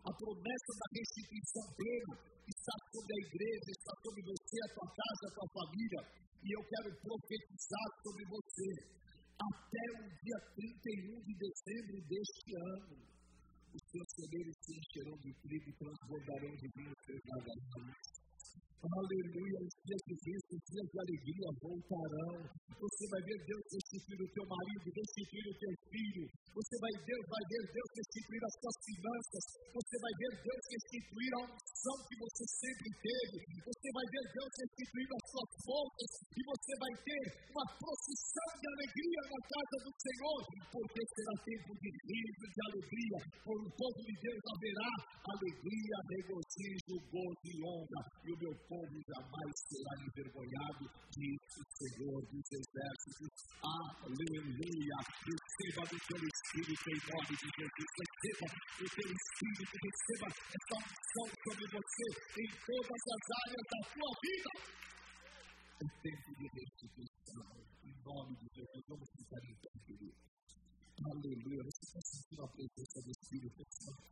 [0.00, 2.14] a promessa da restituição plena
[2.46, 6.00] está sobre a igreja, está sobre você, a tua casa, a tua família.
[6.40, 8.68] E eu quero profetizar sobre você
[9.36, 12.96] até o dia 31 de dezembro deste ano.
[13.70, 18.19] Os seus celeiros se encherão de trigo e transbordarão de vinho seus gargantões.
[18.80, 22.32] Aleluia, os dias de bênção, os dias de alegria voltarão.
[22.80, 26.24] Você vai ver Deus restituir o teu marido, restituir o teu filho.
[26.48, 29.44] Você vai ver, vai ver Deus restituir as suas finanças.
[29.68, 33.36] Você vai ver Deus restituir a unção que você sempre teve.
[33.68, 36.10] Você vai ver Deus restituir as suas fontes.
[36.24, 40.40] E você vai ter uma procissão de alegria na casa do Senhor.
[40.72, 43.18] Porque será tempo de riso, de alegria.
[43.44, 48.00] Por o povo de Deus haverá alegria, regozijo, gozo e honra.
[48.24, 53.30] E o meu povo jamais será envergonhado, diz o Senhor dos Exércitos.
[53.66, 54.98] Aleluia!
[55.26, 57.90] Receba do teu Espírito em nome de Jesus.
[57.98, 64.10] Receba o teu Espírito, receba essa unção sobre você em todas as áreas da tua
[64.22, 64.50] vida.
[65.74, 67.50] É tempo de restituição.
[67.82, 69.70] Em nome de Jesus, vamos ficar em pé.
[71.10, 71.62] Aleluia.
[71.64, 74.04] Você está sentindo a presença do Espírito Santo?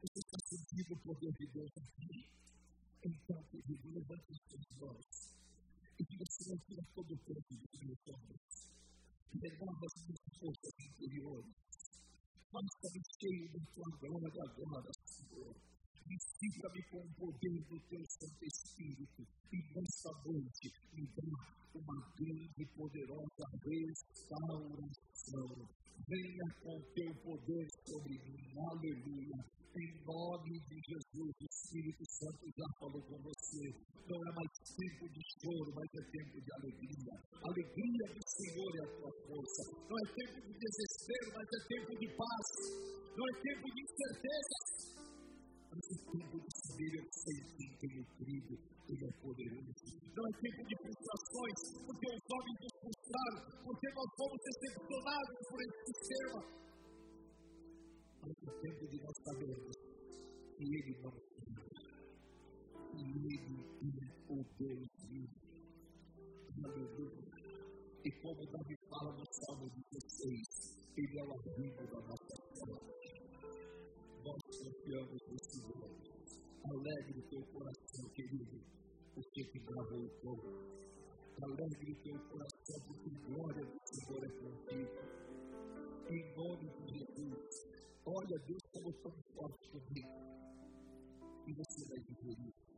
[0.00, 2.40] Você está sentindo o poder de Deus aqui?
[3.02, 5.32] Então, querido, levante os seus mãos
[5.98, 8.68] e você não tira todo o tempo dos meus ombros.
[9.40, 11.54] Renova as minhas forças interiores.
[12.52, 15.56] Faça-me cheio da tua glória agora, Senhor.
[16.06, 21.22] Visita-me com o poder do teu Santo Espírito e nesta noite me dá
[21.74, 24.88] uma grande e poderosa restauração.
[26.06, 28.58] Venha com o teu poder sobre mim.
[28.58, 33.70] Aleluia em nome de Jesus, o Espírito Santo já falou com você.
[34.02, 37.14] Não é mais tempo de choro, mas é tempo de alegria.
[37.30, 39.62] A alegria do Senhor é a tua força.
[39.86, 42.46] Não é tempo de desespero, mas é tempo de paz.
[43.14, 44.58] Não é tempo de incerteza,
[45.70, 48.52] mas é tempo de saber eu sei quem tenho crido,
[48.90, 49.70] Ele é poderoso.
[50.10, 55.58] Não é tempo de frustrações, porque os homens nos frustraram, porque nós fomos decepcionados por
[55.62, 56.60] esse sistema.
[58.60, 59.74] O tempo de nós sabermos
[60.58, 61.14] que Ele não
[62.92, 63.40] e Ele
[64.02, 65.34] é o Deus vivo.
[66.62, 67.24] Aleluia.
[68.04, 73.08] E como Davi fala no Salmo 16, Ele é o abrigo da nossa sorte.
[74.26, 75.90] Nós confiamos no Senhor.
[76.64, 78.60] Alegre o teu coração, querido,
[79.14, 80.90] porque te gravou o povo
[81.42, 85.29] alegre teu coração, porque glória do Senhor é contigo.
[86.08, 87.68] Em nome de Jesus,
[88.06, 90.08] olha Deus como tão forte comigo.
[91.46, 92.70] E você vai viver isso.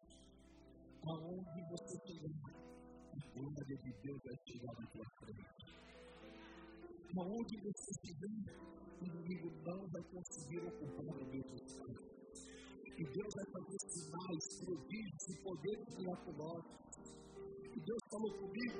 [1.05, 2.55] Aonde você chegar,
[3.13, 5.67] a glória de Deus vai chegar na tua frente.
[7.17, 8.29] Aonde você estiver,
[9.01, 12.13] o inimigo não vai conseguir ocupar o mesmo espaço.
[12.87, 16.83] E Deus vai fazer sinais, prodígios e poderes miraculosos
[17.73, 18.79] que Deus falou comigo,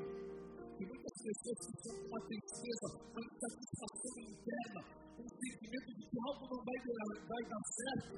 [0.87, 4.81] muitas pessoas estão com uma tristeza, uma insatisfação interna,
[5.19, 6.79] um sentimento de que algo não vai,
[7.29, 8.15] vai dar certo.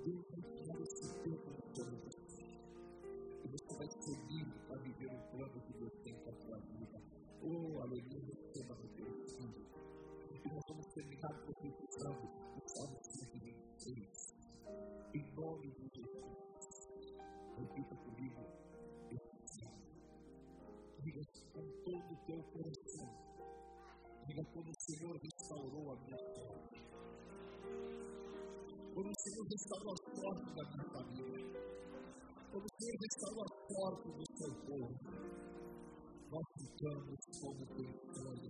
[0.00, 1.86] Deus vai tirar esse tempo do seu
[3.40, 6.98] E você vai seguir para viver o plano que Deus tem para a sua vida.
[7.42, 9.66] Oh, aleluia, receba no teu filho.
[10.30, 12.39] E nós vamos terminar profetizando
[24.80, 26.80] Senhor restaurou a minha sorte.
[28.94, 31.44] Quando o Senhor restaurou a sorte da minha família.
[32.50, 34.96] Quando o Senhor restaurou a sorte do seu povo.
[36.30, 38.48] Nós ficamos como pensando.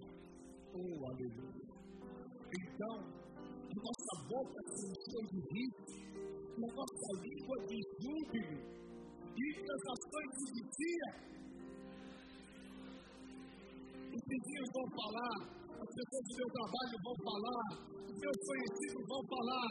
[0.72, 1.66] Oh, aleluia.
[2.62, 8.58] Então, a nossa boca se encheu de riso, e a nossa língua de júbilo,
[9.36, 11.30] e as ações de dia
[14.12, 17.66] os vizinhos vão falar, as pessoas do meu trabalho vão falar,
[18.04, 19.70] os meus conhecidos vão falar.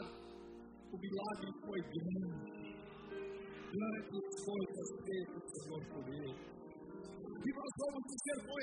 [0.90, 2.50] O milagre foi grande.
[3.70, 4.88] Grandes coisas
[5.30, 6.34] o Senhor por ele.
[7.30, 8.56] E nós vamos dizer com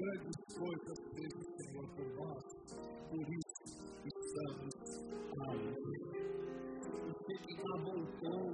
[0.00, 0.96] grandes coisas
[1.36, 2.42] o Senhor por nós.
[3.10, 3.62] Por isso
[4.00, 4.76] estamos
[5.44, 6.16] alegres.
[6.86, 8.44] O Senhor voltou.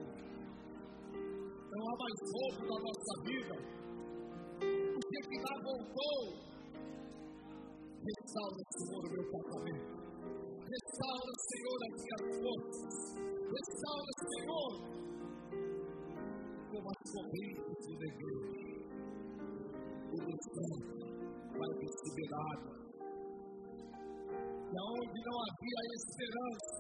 [1.70, 3.83] Não há mais roubo na nossa vida
[5.12, 6.51] dia que lá voltou,
[8.03, 10.03] restaura, Senhor, o meu casamento.
[10.72, 12.94] Restaura, Senhor, as minhas forças.
[13.53, 14.70] Restaura, Senhor,
[16.70, 18.40] como as correntes do dever.
[20.12, 21.03] O descanso
[21.59, 22.74] vai receber água.
[24.42, 26.74] E aonde não havia esperança,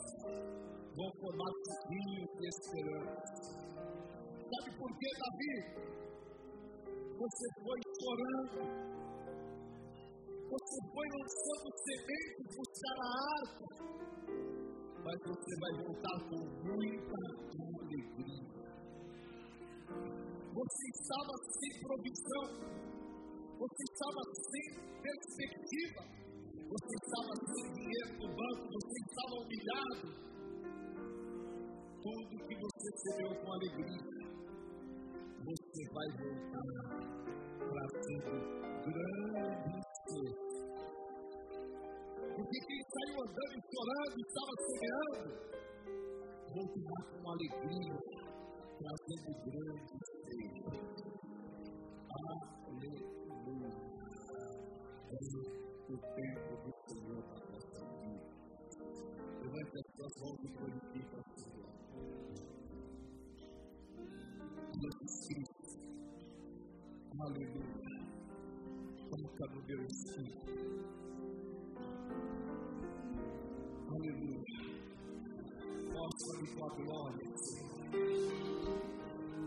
[0.96, 1.52] vão formar
[1.88, 3.62] rios de esperança.
[4.50, 5.54] Sabe por que, Davi?
[7.16, 9.01] Você foi chorando.
[10.72, 13.68] Você foi lançando sementes buscar a arca.
[15.04, 17.18] Mas você vai voltar com muita
[17.76, 18.44] alegria.
[20.48, 22.46] Você estava sem provisão.
[23.58, 24.66] Você estava sem
[24.96, 26.08] perspectiva.
[26.72, 28.64] Você estava sem dinheiro no banco.
[28.72, 30.08] Você estava humilhado.
[32.00, 34.22] Tudo que você recebeu com alegria
[35.44, 37.12] você vai voltar
[37.58, 38.34] trazendo
[38.84, 39.91] coisas.
[42.52, 45.32] Porque quem saiu andando e chorando, estava semeando,
[46.52, 47.96] voltará com alegria,
[48.76, 50.76] trazendo grandes coisas.
[52.52, 53.72] Aleluia.
[55.08, 55.20] É
[55.88, 58.28] o tempo do Senhor na nossa vida.
[59.40, 61.72] Levante as suas mãos e glorifique a Senhor.
[64.82, 65.56] Jesus.
[67.18, 67.96] Aleluia.
[69.08, 71.11] Toca no meu espírito.
[74.02, 74.42] Aleluia.
[75.94, 77.78] Mostra-me tua glória, Senhor.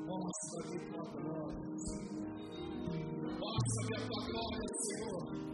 [0.08, 2.24] Mostra-me tua glória, Senhor.
[3.38, 5.45] Mostra-me a tua glória, Senhor.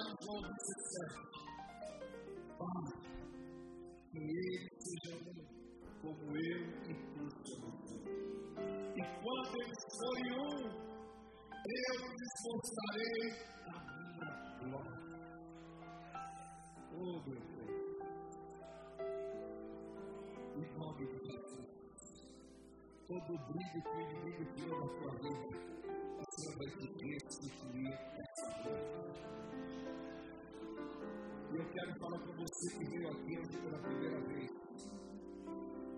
[0.00, 1.30] Lá em João 17:
[2.58, 2.88] Pai,
[4.10, 5.44] que eles sejam um
[6.00, 7.90] como eu e tu somos.
[8.60, 10.60] E quando eles forem um,
[11.66, 13.26] eu lhes mostrarei
[13.66, 14.98] a minha glória.
[16.92, 17.74] Oh, meu Deus.
[20.56, 21.70] Em nome de Jesus.
[23.06, 25.48] Todo brilho que o inimigo tirou da tua vida,
[26.16, 29.49] o Senhor vai te restituir essa glória.
[31.50, 34.50] E eu quero falar com você que veio aqui hoje pela primeira vez.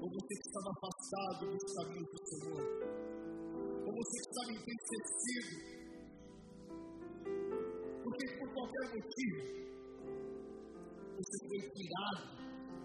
[0.01, 2.63] Ou você que estava afastado dos caminhos do Senhor.
[3.85, 5.53] Ou você que estava entristecido.
[8.03, 9.41] Porque por qualquer motivo,
[11.19, 12.23] você foi tirado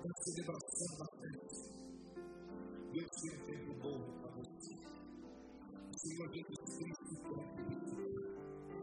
[0.04, 1.72] da celebração da festa.
[2.92, 4.76] Deus tem um tempo novo para você.
[5.72, 7.16] O Senhor Jesus Cristo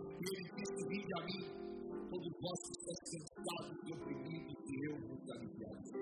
[0.08, 1.63] E Ele disse: Vinde a mim
[2.14, 5.94] todos vós estáis cansados e oprimidos, e eu vos aliviarei.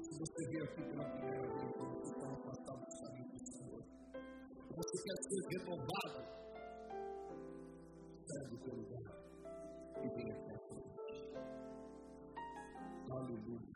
[0.00, 3.82] Se você veio aqui pela primeira vez, você está afastado dos caminhos do Senhor,
[4.76, 6.20] você quer ser renovado,
[8.26, 9.08] sai do teu lugar
[9.96, 11.16] e venha para frente.
[13.10, 13.73] Aleluia.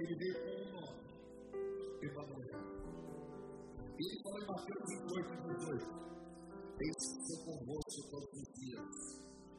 [0.00, 0.98] Ele veio com um nome.
[4.00, 5.86] Ele falou em Mateus 28, 18:
[6.80, 8.90] Eis que estou convosco todos os dias,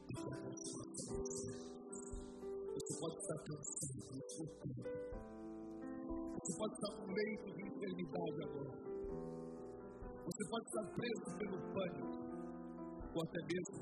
[0.03, 1.63] a consumação do céu.
[2.75, 4.03] Você pode estar cansado,
[4.35, 4.83] sofrendo.
[6.35, 8.75] Você pode estar com leito de enfermidade agora.
[10.25, 12.19] Você pode estar preso pelo pânico,
[13.15, 13.79] ou até mesmo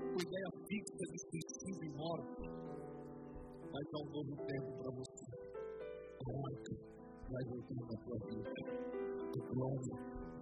[0.00, 2.69] com ideia fixa de suicídio e morte.
[3.72, 5.50] Mas há um novo tempo para você
[6.30, 6.74] arca
[7.30, 8.50] vai voltar na tua vida.
[9.20, 9.92] O trono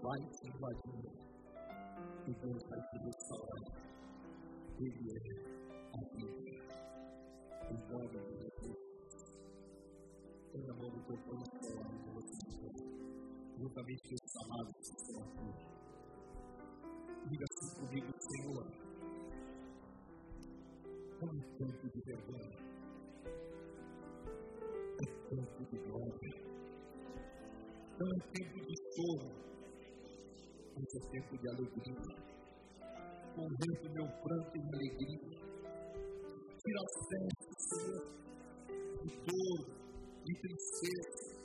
[0.03, 1.13] vai te invadir.
[2.27, 3.65] E Deus vai te restaurar.
[4.81, 5.25] Ele é
[5.93, 6.49] a vida.
[7.69, 8.81] Em nome de Jesus.
[10.51, 12.49] Põe a mão no teu coração, em você.
[13.59, 15.51] Juntamente com os amados que estão aqui.
[17.29, 18.67] Diga assim comigo, Senhor.
[21.21, 21.27] É
[21.59, 22.68] tempo de vergonha
[27.99, 29.29] Não é tempo de choro,
[30.77, 32.15] mas é tempo de alegria.
[33.35, 35.19] Converto meu pranto em alegria.
[36.63, 38.05] Tira festas, Senhor,
[39.03, 39.61] de dor,
[40.25, 41.43] de tristeza.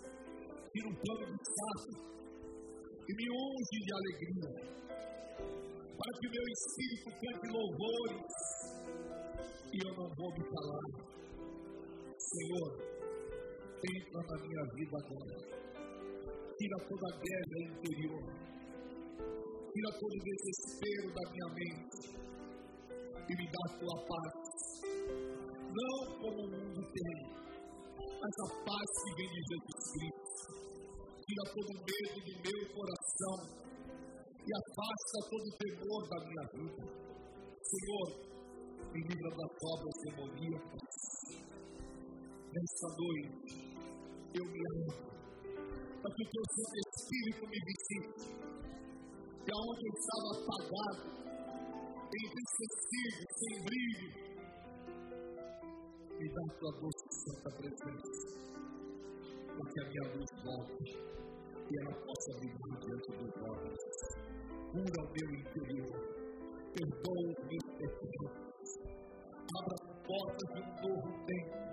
[0.72, 1.93] Tira um pano de saco
[3.10, 4.54] e me unge de alegria.
[5.97, 8.30] Para que meu espírito cante louvores
[9.74, 10.89] e eu não vou me calar.
[12.20, 12.70] Senhor,
[13.89, 15.62] entra na minha vida agora.
[16.58, 18.24] Tira toda a guerra interior.
[19.74, 21.99] Tira todo o desespero da minha mente.
[23.28, 24.34] E me dá a tua paz.
[25.74, 27.18] não como o mundo tem,
[27.97, 30.34] mas a paz que vem de Jesus Cristo.
[31.26, 33.38] Tira todo o medo do meu coração
[34.45, 36.84] e afasta todo o temor da minha vida.
[37.64, 38.08] Senhor,
[38.93, 40.93] me livra das obras demoníacas.
[42.54, 43.74] Nesta noite,
[44.36, 45.22] eu me amo
[46.04, 48.28] para que o teu Santo Espírito me visite.
[49.39, 51.04] Que aonde eu estava apagado,
[52.12, 54.10] entristecido, sem brilho,
[56.20, 58.16] me dá a tua doce santa presença,
[59.47, 60.91] para que a minha luz volte
[61.64, 63.82] e ela possa brilhar diante dos olhos.
[64.72, 65.97] Cura o meu interior,
[66.76, 68.70] perdoa os meus pecados,
[69.56, 71.64] abra as portas de um novo tempo.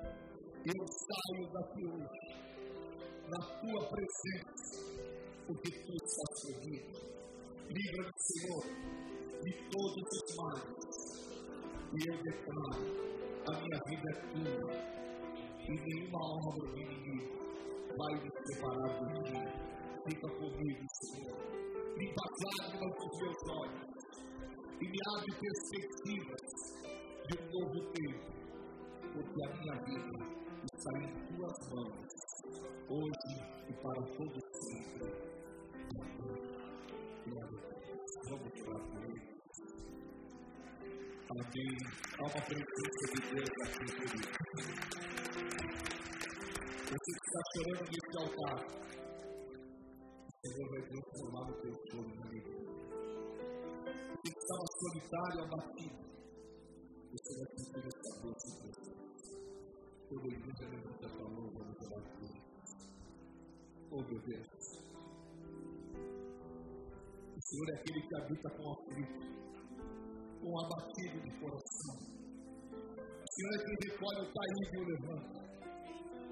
[0.63, 2.30] Eu saio daqui hoje
[3.31, 4.83] na tua presença,
[5.47, 6.91] porque tu estás comigo.
[7.69, 8.65] Livra-me, Senhor,
[9.43, 10.91] de todos os males.
[11.93, 12.83] E eu declaro:
[13.47, 14.73] a minha vida é tua,
[15.61, 17.39] e nenhuma obra de inimigo
[17.97, 19.41] vai me separar de ti.
[20.09, 21.39] Fica comigo, Senhor.
[21.97, 23.91] Limpa as lágrimas dos meus olhos
[24.81, 26.43] e me abre perspectivas
[27.29, 28.27] de um novo tempo,
[29.13, 30.17] porque a minha vida
[30.75, 32.20] está em tuas mãos
[32.89, 33.35] hoje
[33.69, 35.07] e para todo sempre.
[38.29, 39.23] Vamos orar ele.
[41.31, 41.75] Amém.
[42.19, 44.31] Há uma presença de Deus aqui, querido.
[46.91, 48.59] Você que está chorando nesse altar,
[50.27, 52.71] o Senhor vai transformar o teu choro alegria.
[54.11, 56.01] Você que estava solitário, abatido,
[57.11, 58.91] você vai sentir essa doce presença.
[58.91, 59.00] Toda
[60.11, 61.51] a igreja levanta a mão.
[63.93, 64.47] Oh, meu Deus.
[67.37, 69.21] O Senhor é aquele que habita com aflito,
[70.41, 71.97] com abatido de coração.
[72.73, 75.39] O Senhor é quem recolhe o caído e o levanta.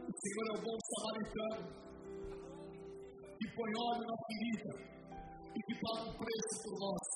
[0.07, 1.67] O Senhor é o bom samaritano,
[3.39, 4.73] que põe óleo na ferida
[5.55, 7.07] e que paga o preço por nós.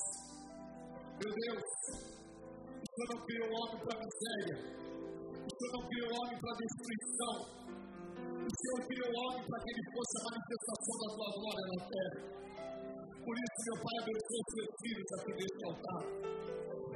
[1.23, 1.67] Meu Deus,
[2.03, 4.92] o Senhor não criou homem para miséria.
[5.63, 7.35] O Senhor não criou o homem para destruição.
[8.19, 11.79] O Senhor criou o homem para que ele fosse a manifestação da tua glória na
[11.87, 12.19] terra.
[13.23, 16.03] Por isso, meu Pai, abençoe os seus filhos aqui neste altar.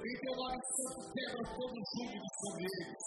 [0.03, 3.07] Em teu nome santo, quebra todo jugo sobre eles.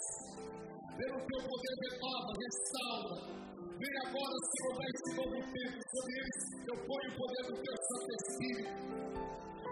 [0.95, 3.15] Pelo teu poder, renova, restaura.
[3.59, 6.39] Vem agora, Senhor, dá esse novo tempo sobre eles.
[6.71, 8.79] Eu ponho o poder do teu Santo Espírito.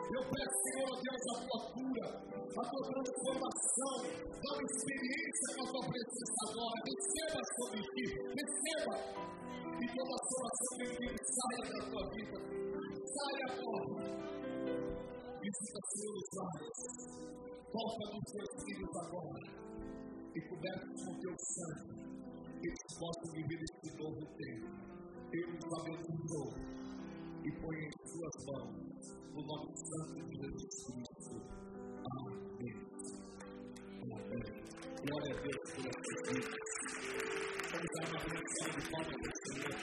[0.07, 3.95] Eu peço, Senhor, a Deus, a tua cura, a tua transformação,
[4.39, 6.77] dá uma experiência com a tua presença agora.
[6.87, 8.05] Receba sobre ti,
[8.39, 8.95] receba.
[9.67, 12.37] E toda a oração bendita saia da tua vida.
[13.03, 13.93] Saia agora.
[15.43, 16.79] Visita, Senhor, os lares.
[17.67, 19.43] Toca nos teus filhos agora.
[20.07, 21.93] E cobertos com teu sangue.
[22.57, 24.67] Que eles possam viver este novo tempo.
[25.33, 26.86] Eu os abençoo
[27.47, 31.35] e põe em suas mãos o nome santo de Jesus Cristo.
[32.11, 32.75] Amém.
[34.03, 34.43] Amém.
[35.07, 36.59] Glória a Deus por essas vidas.
[37.71, 39.79] Vamos dar uma benção de palmas ao Senhor.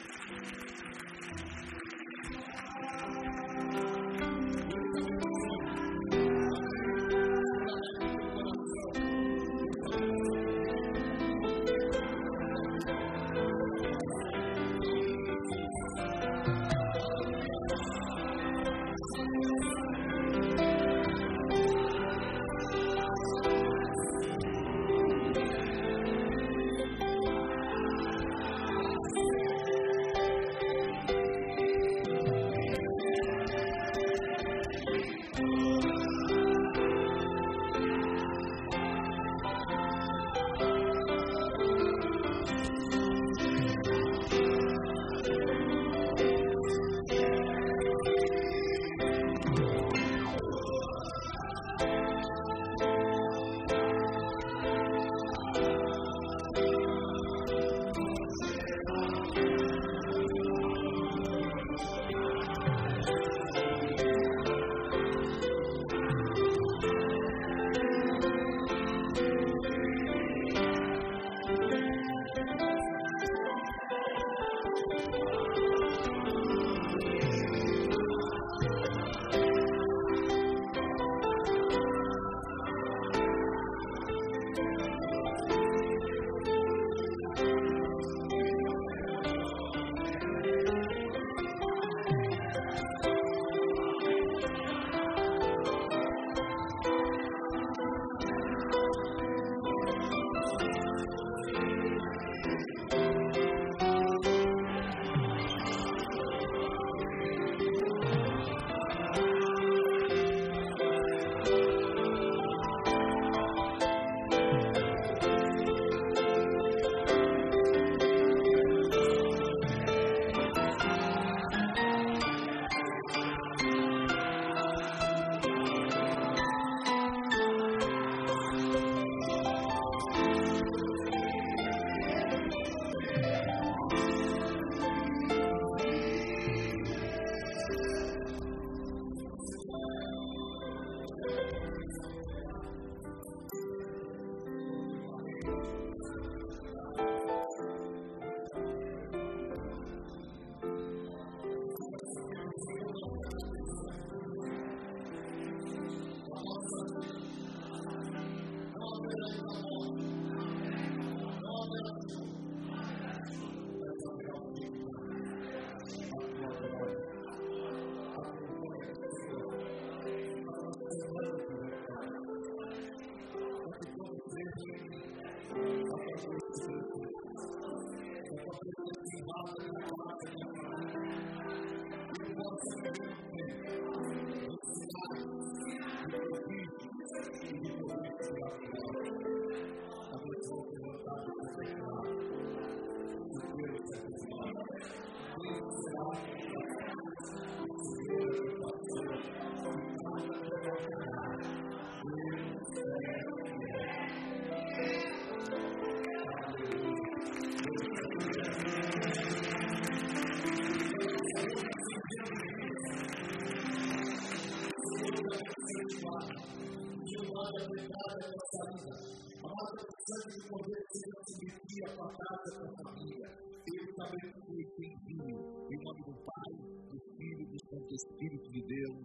[221.96, 223.28] Família.
[223.66, 225.38] Eu te abençoe e te envio.
[225.70, 226.52] Em nome do Pai,
[226.90, 229.00] do Filho e do Santo Espírito de Deus.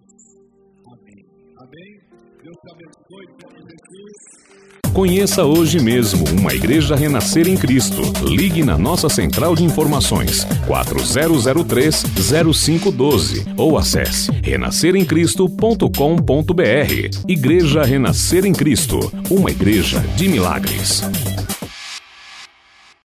[0.88, 1.26] Amém.
[1.60, 2.02] Amém.
[2.44, 3.28] Deus te abençoe,
[3.60, 4.70] Jesus.
[4.94, 8.02] Conheça hoje mesmo uma igreja renascer em Cristo.
[8.26, 17.28] Ligue na nossa central de informações 4003-0512 ou acesse renasceremcristo.com.br.
[17.28, 21.04] Igreja Renascer em Cristo, uma igreja de milagres.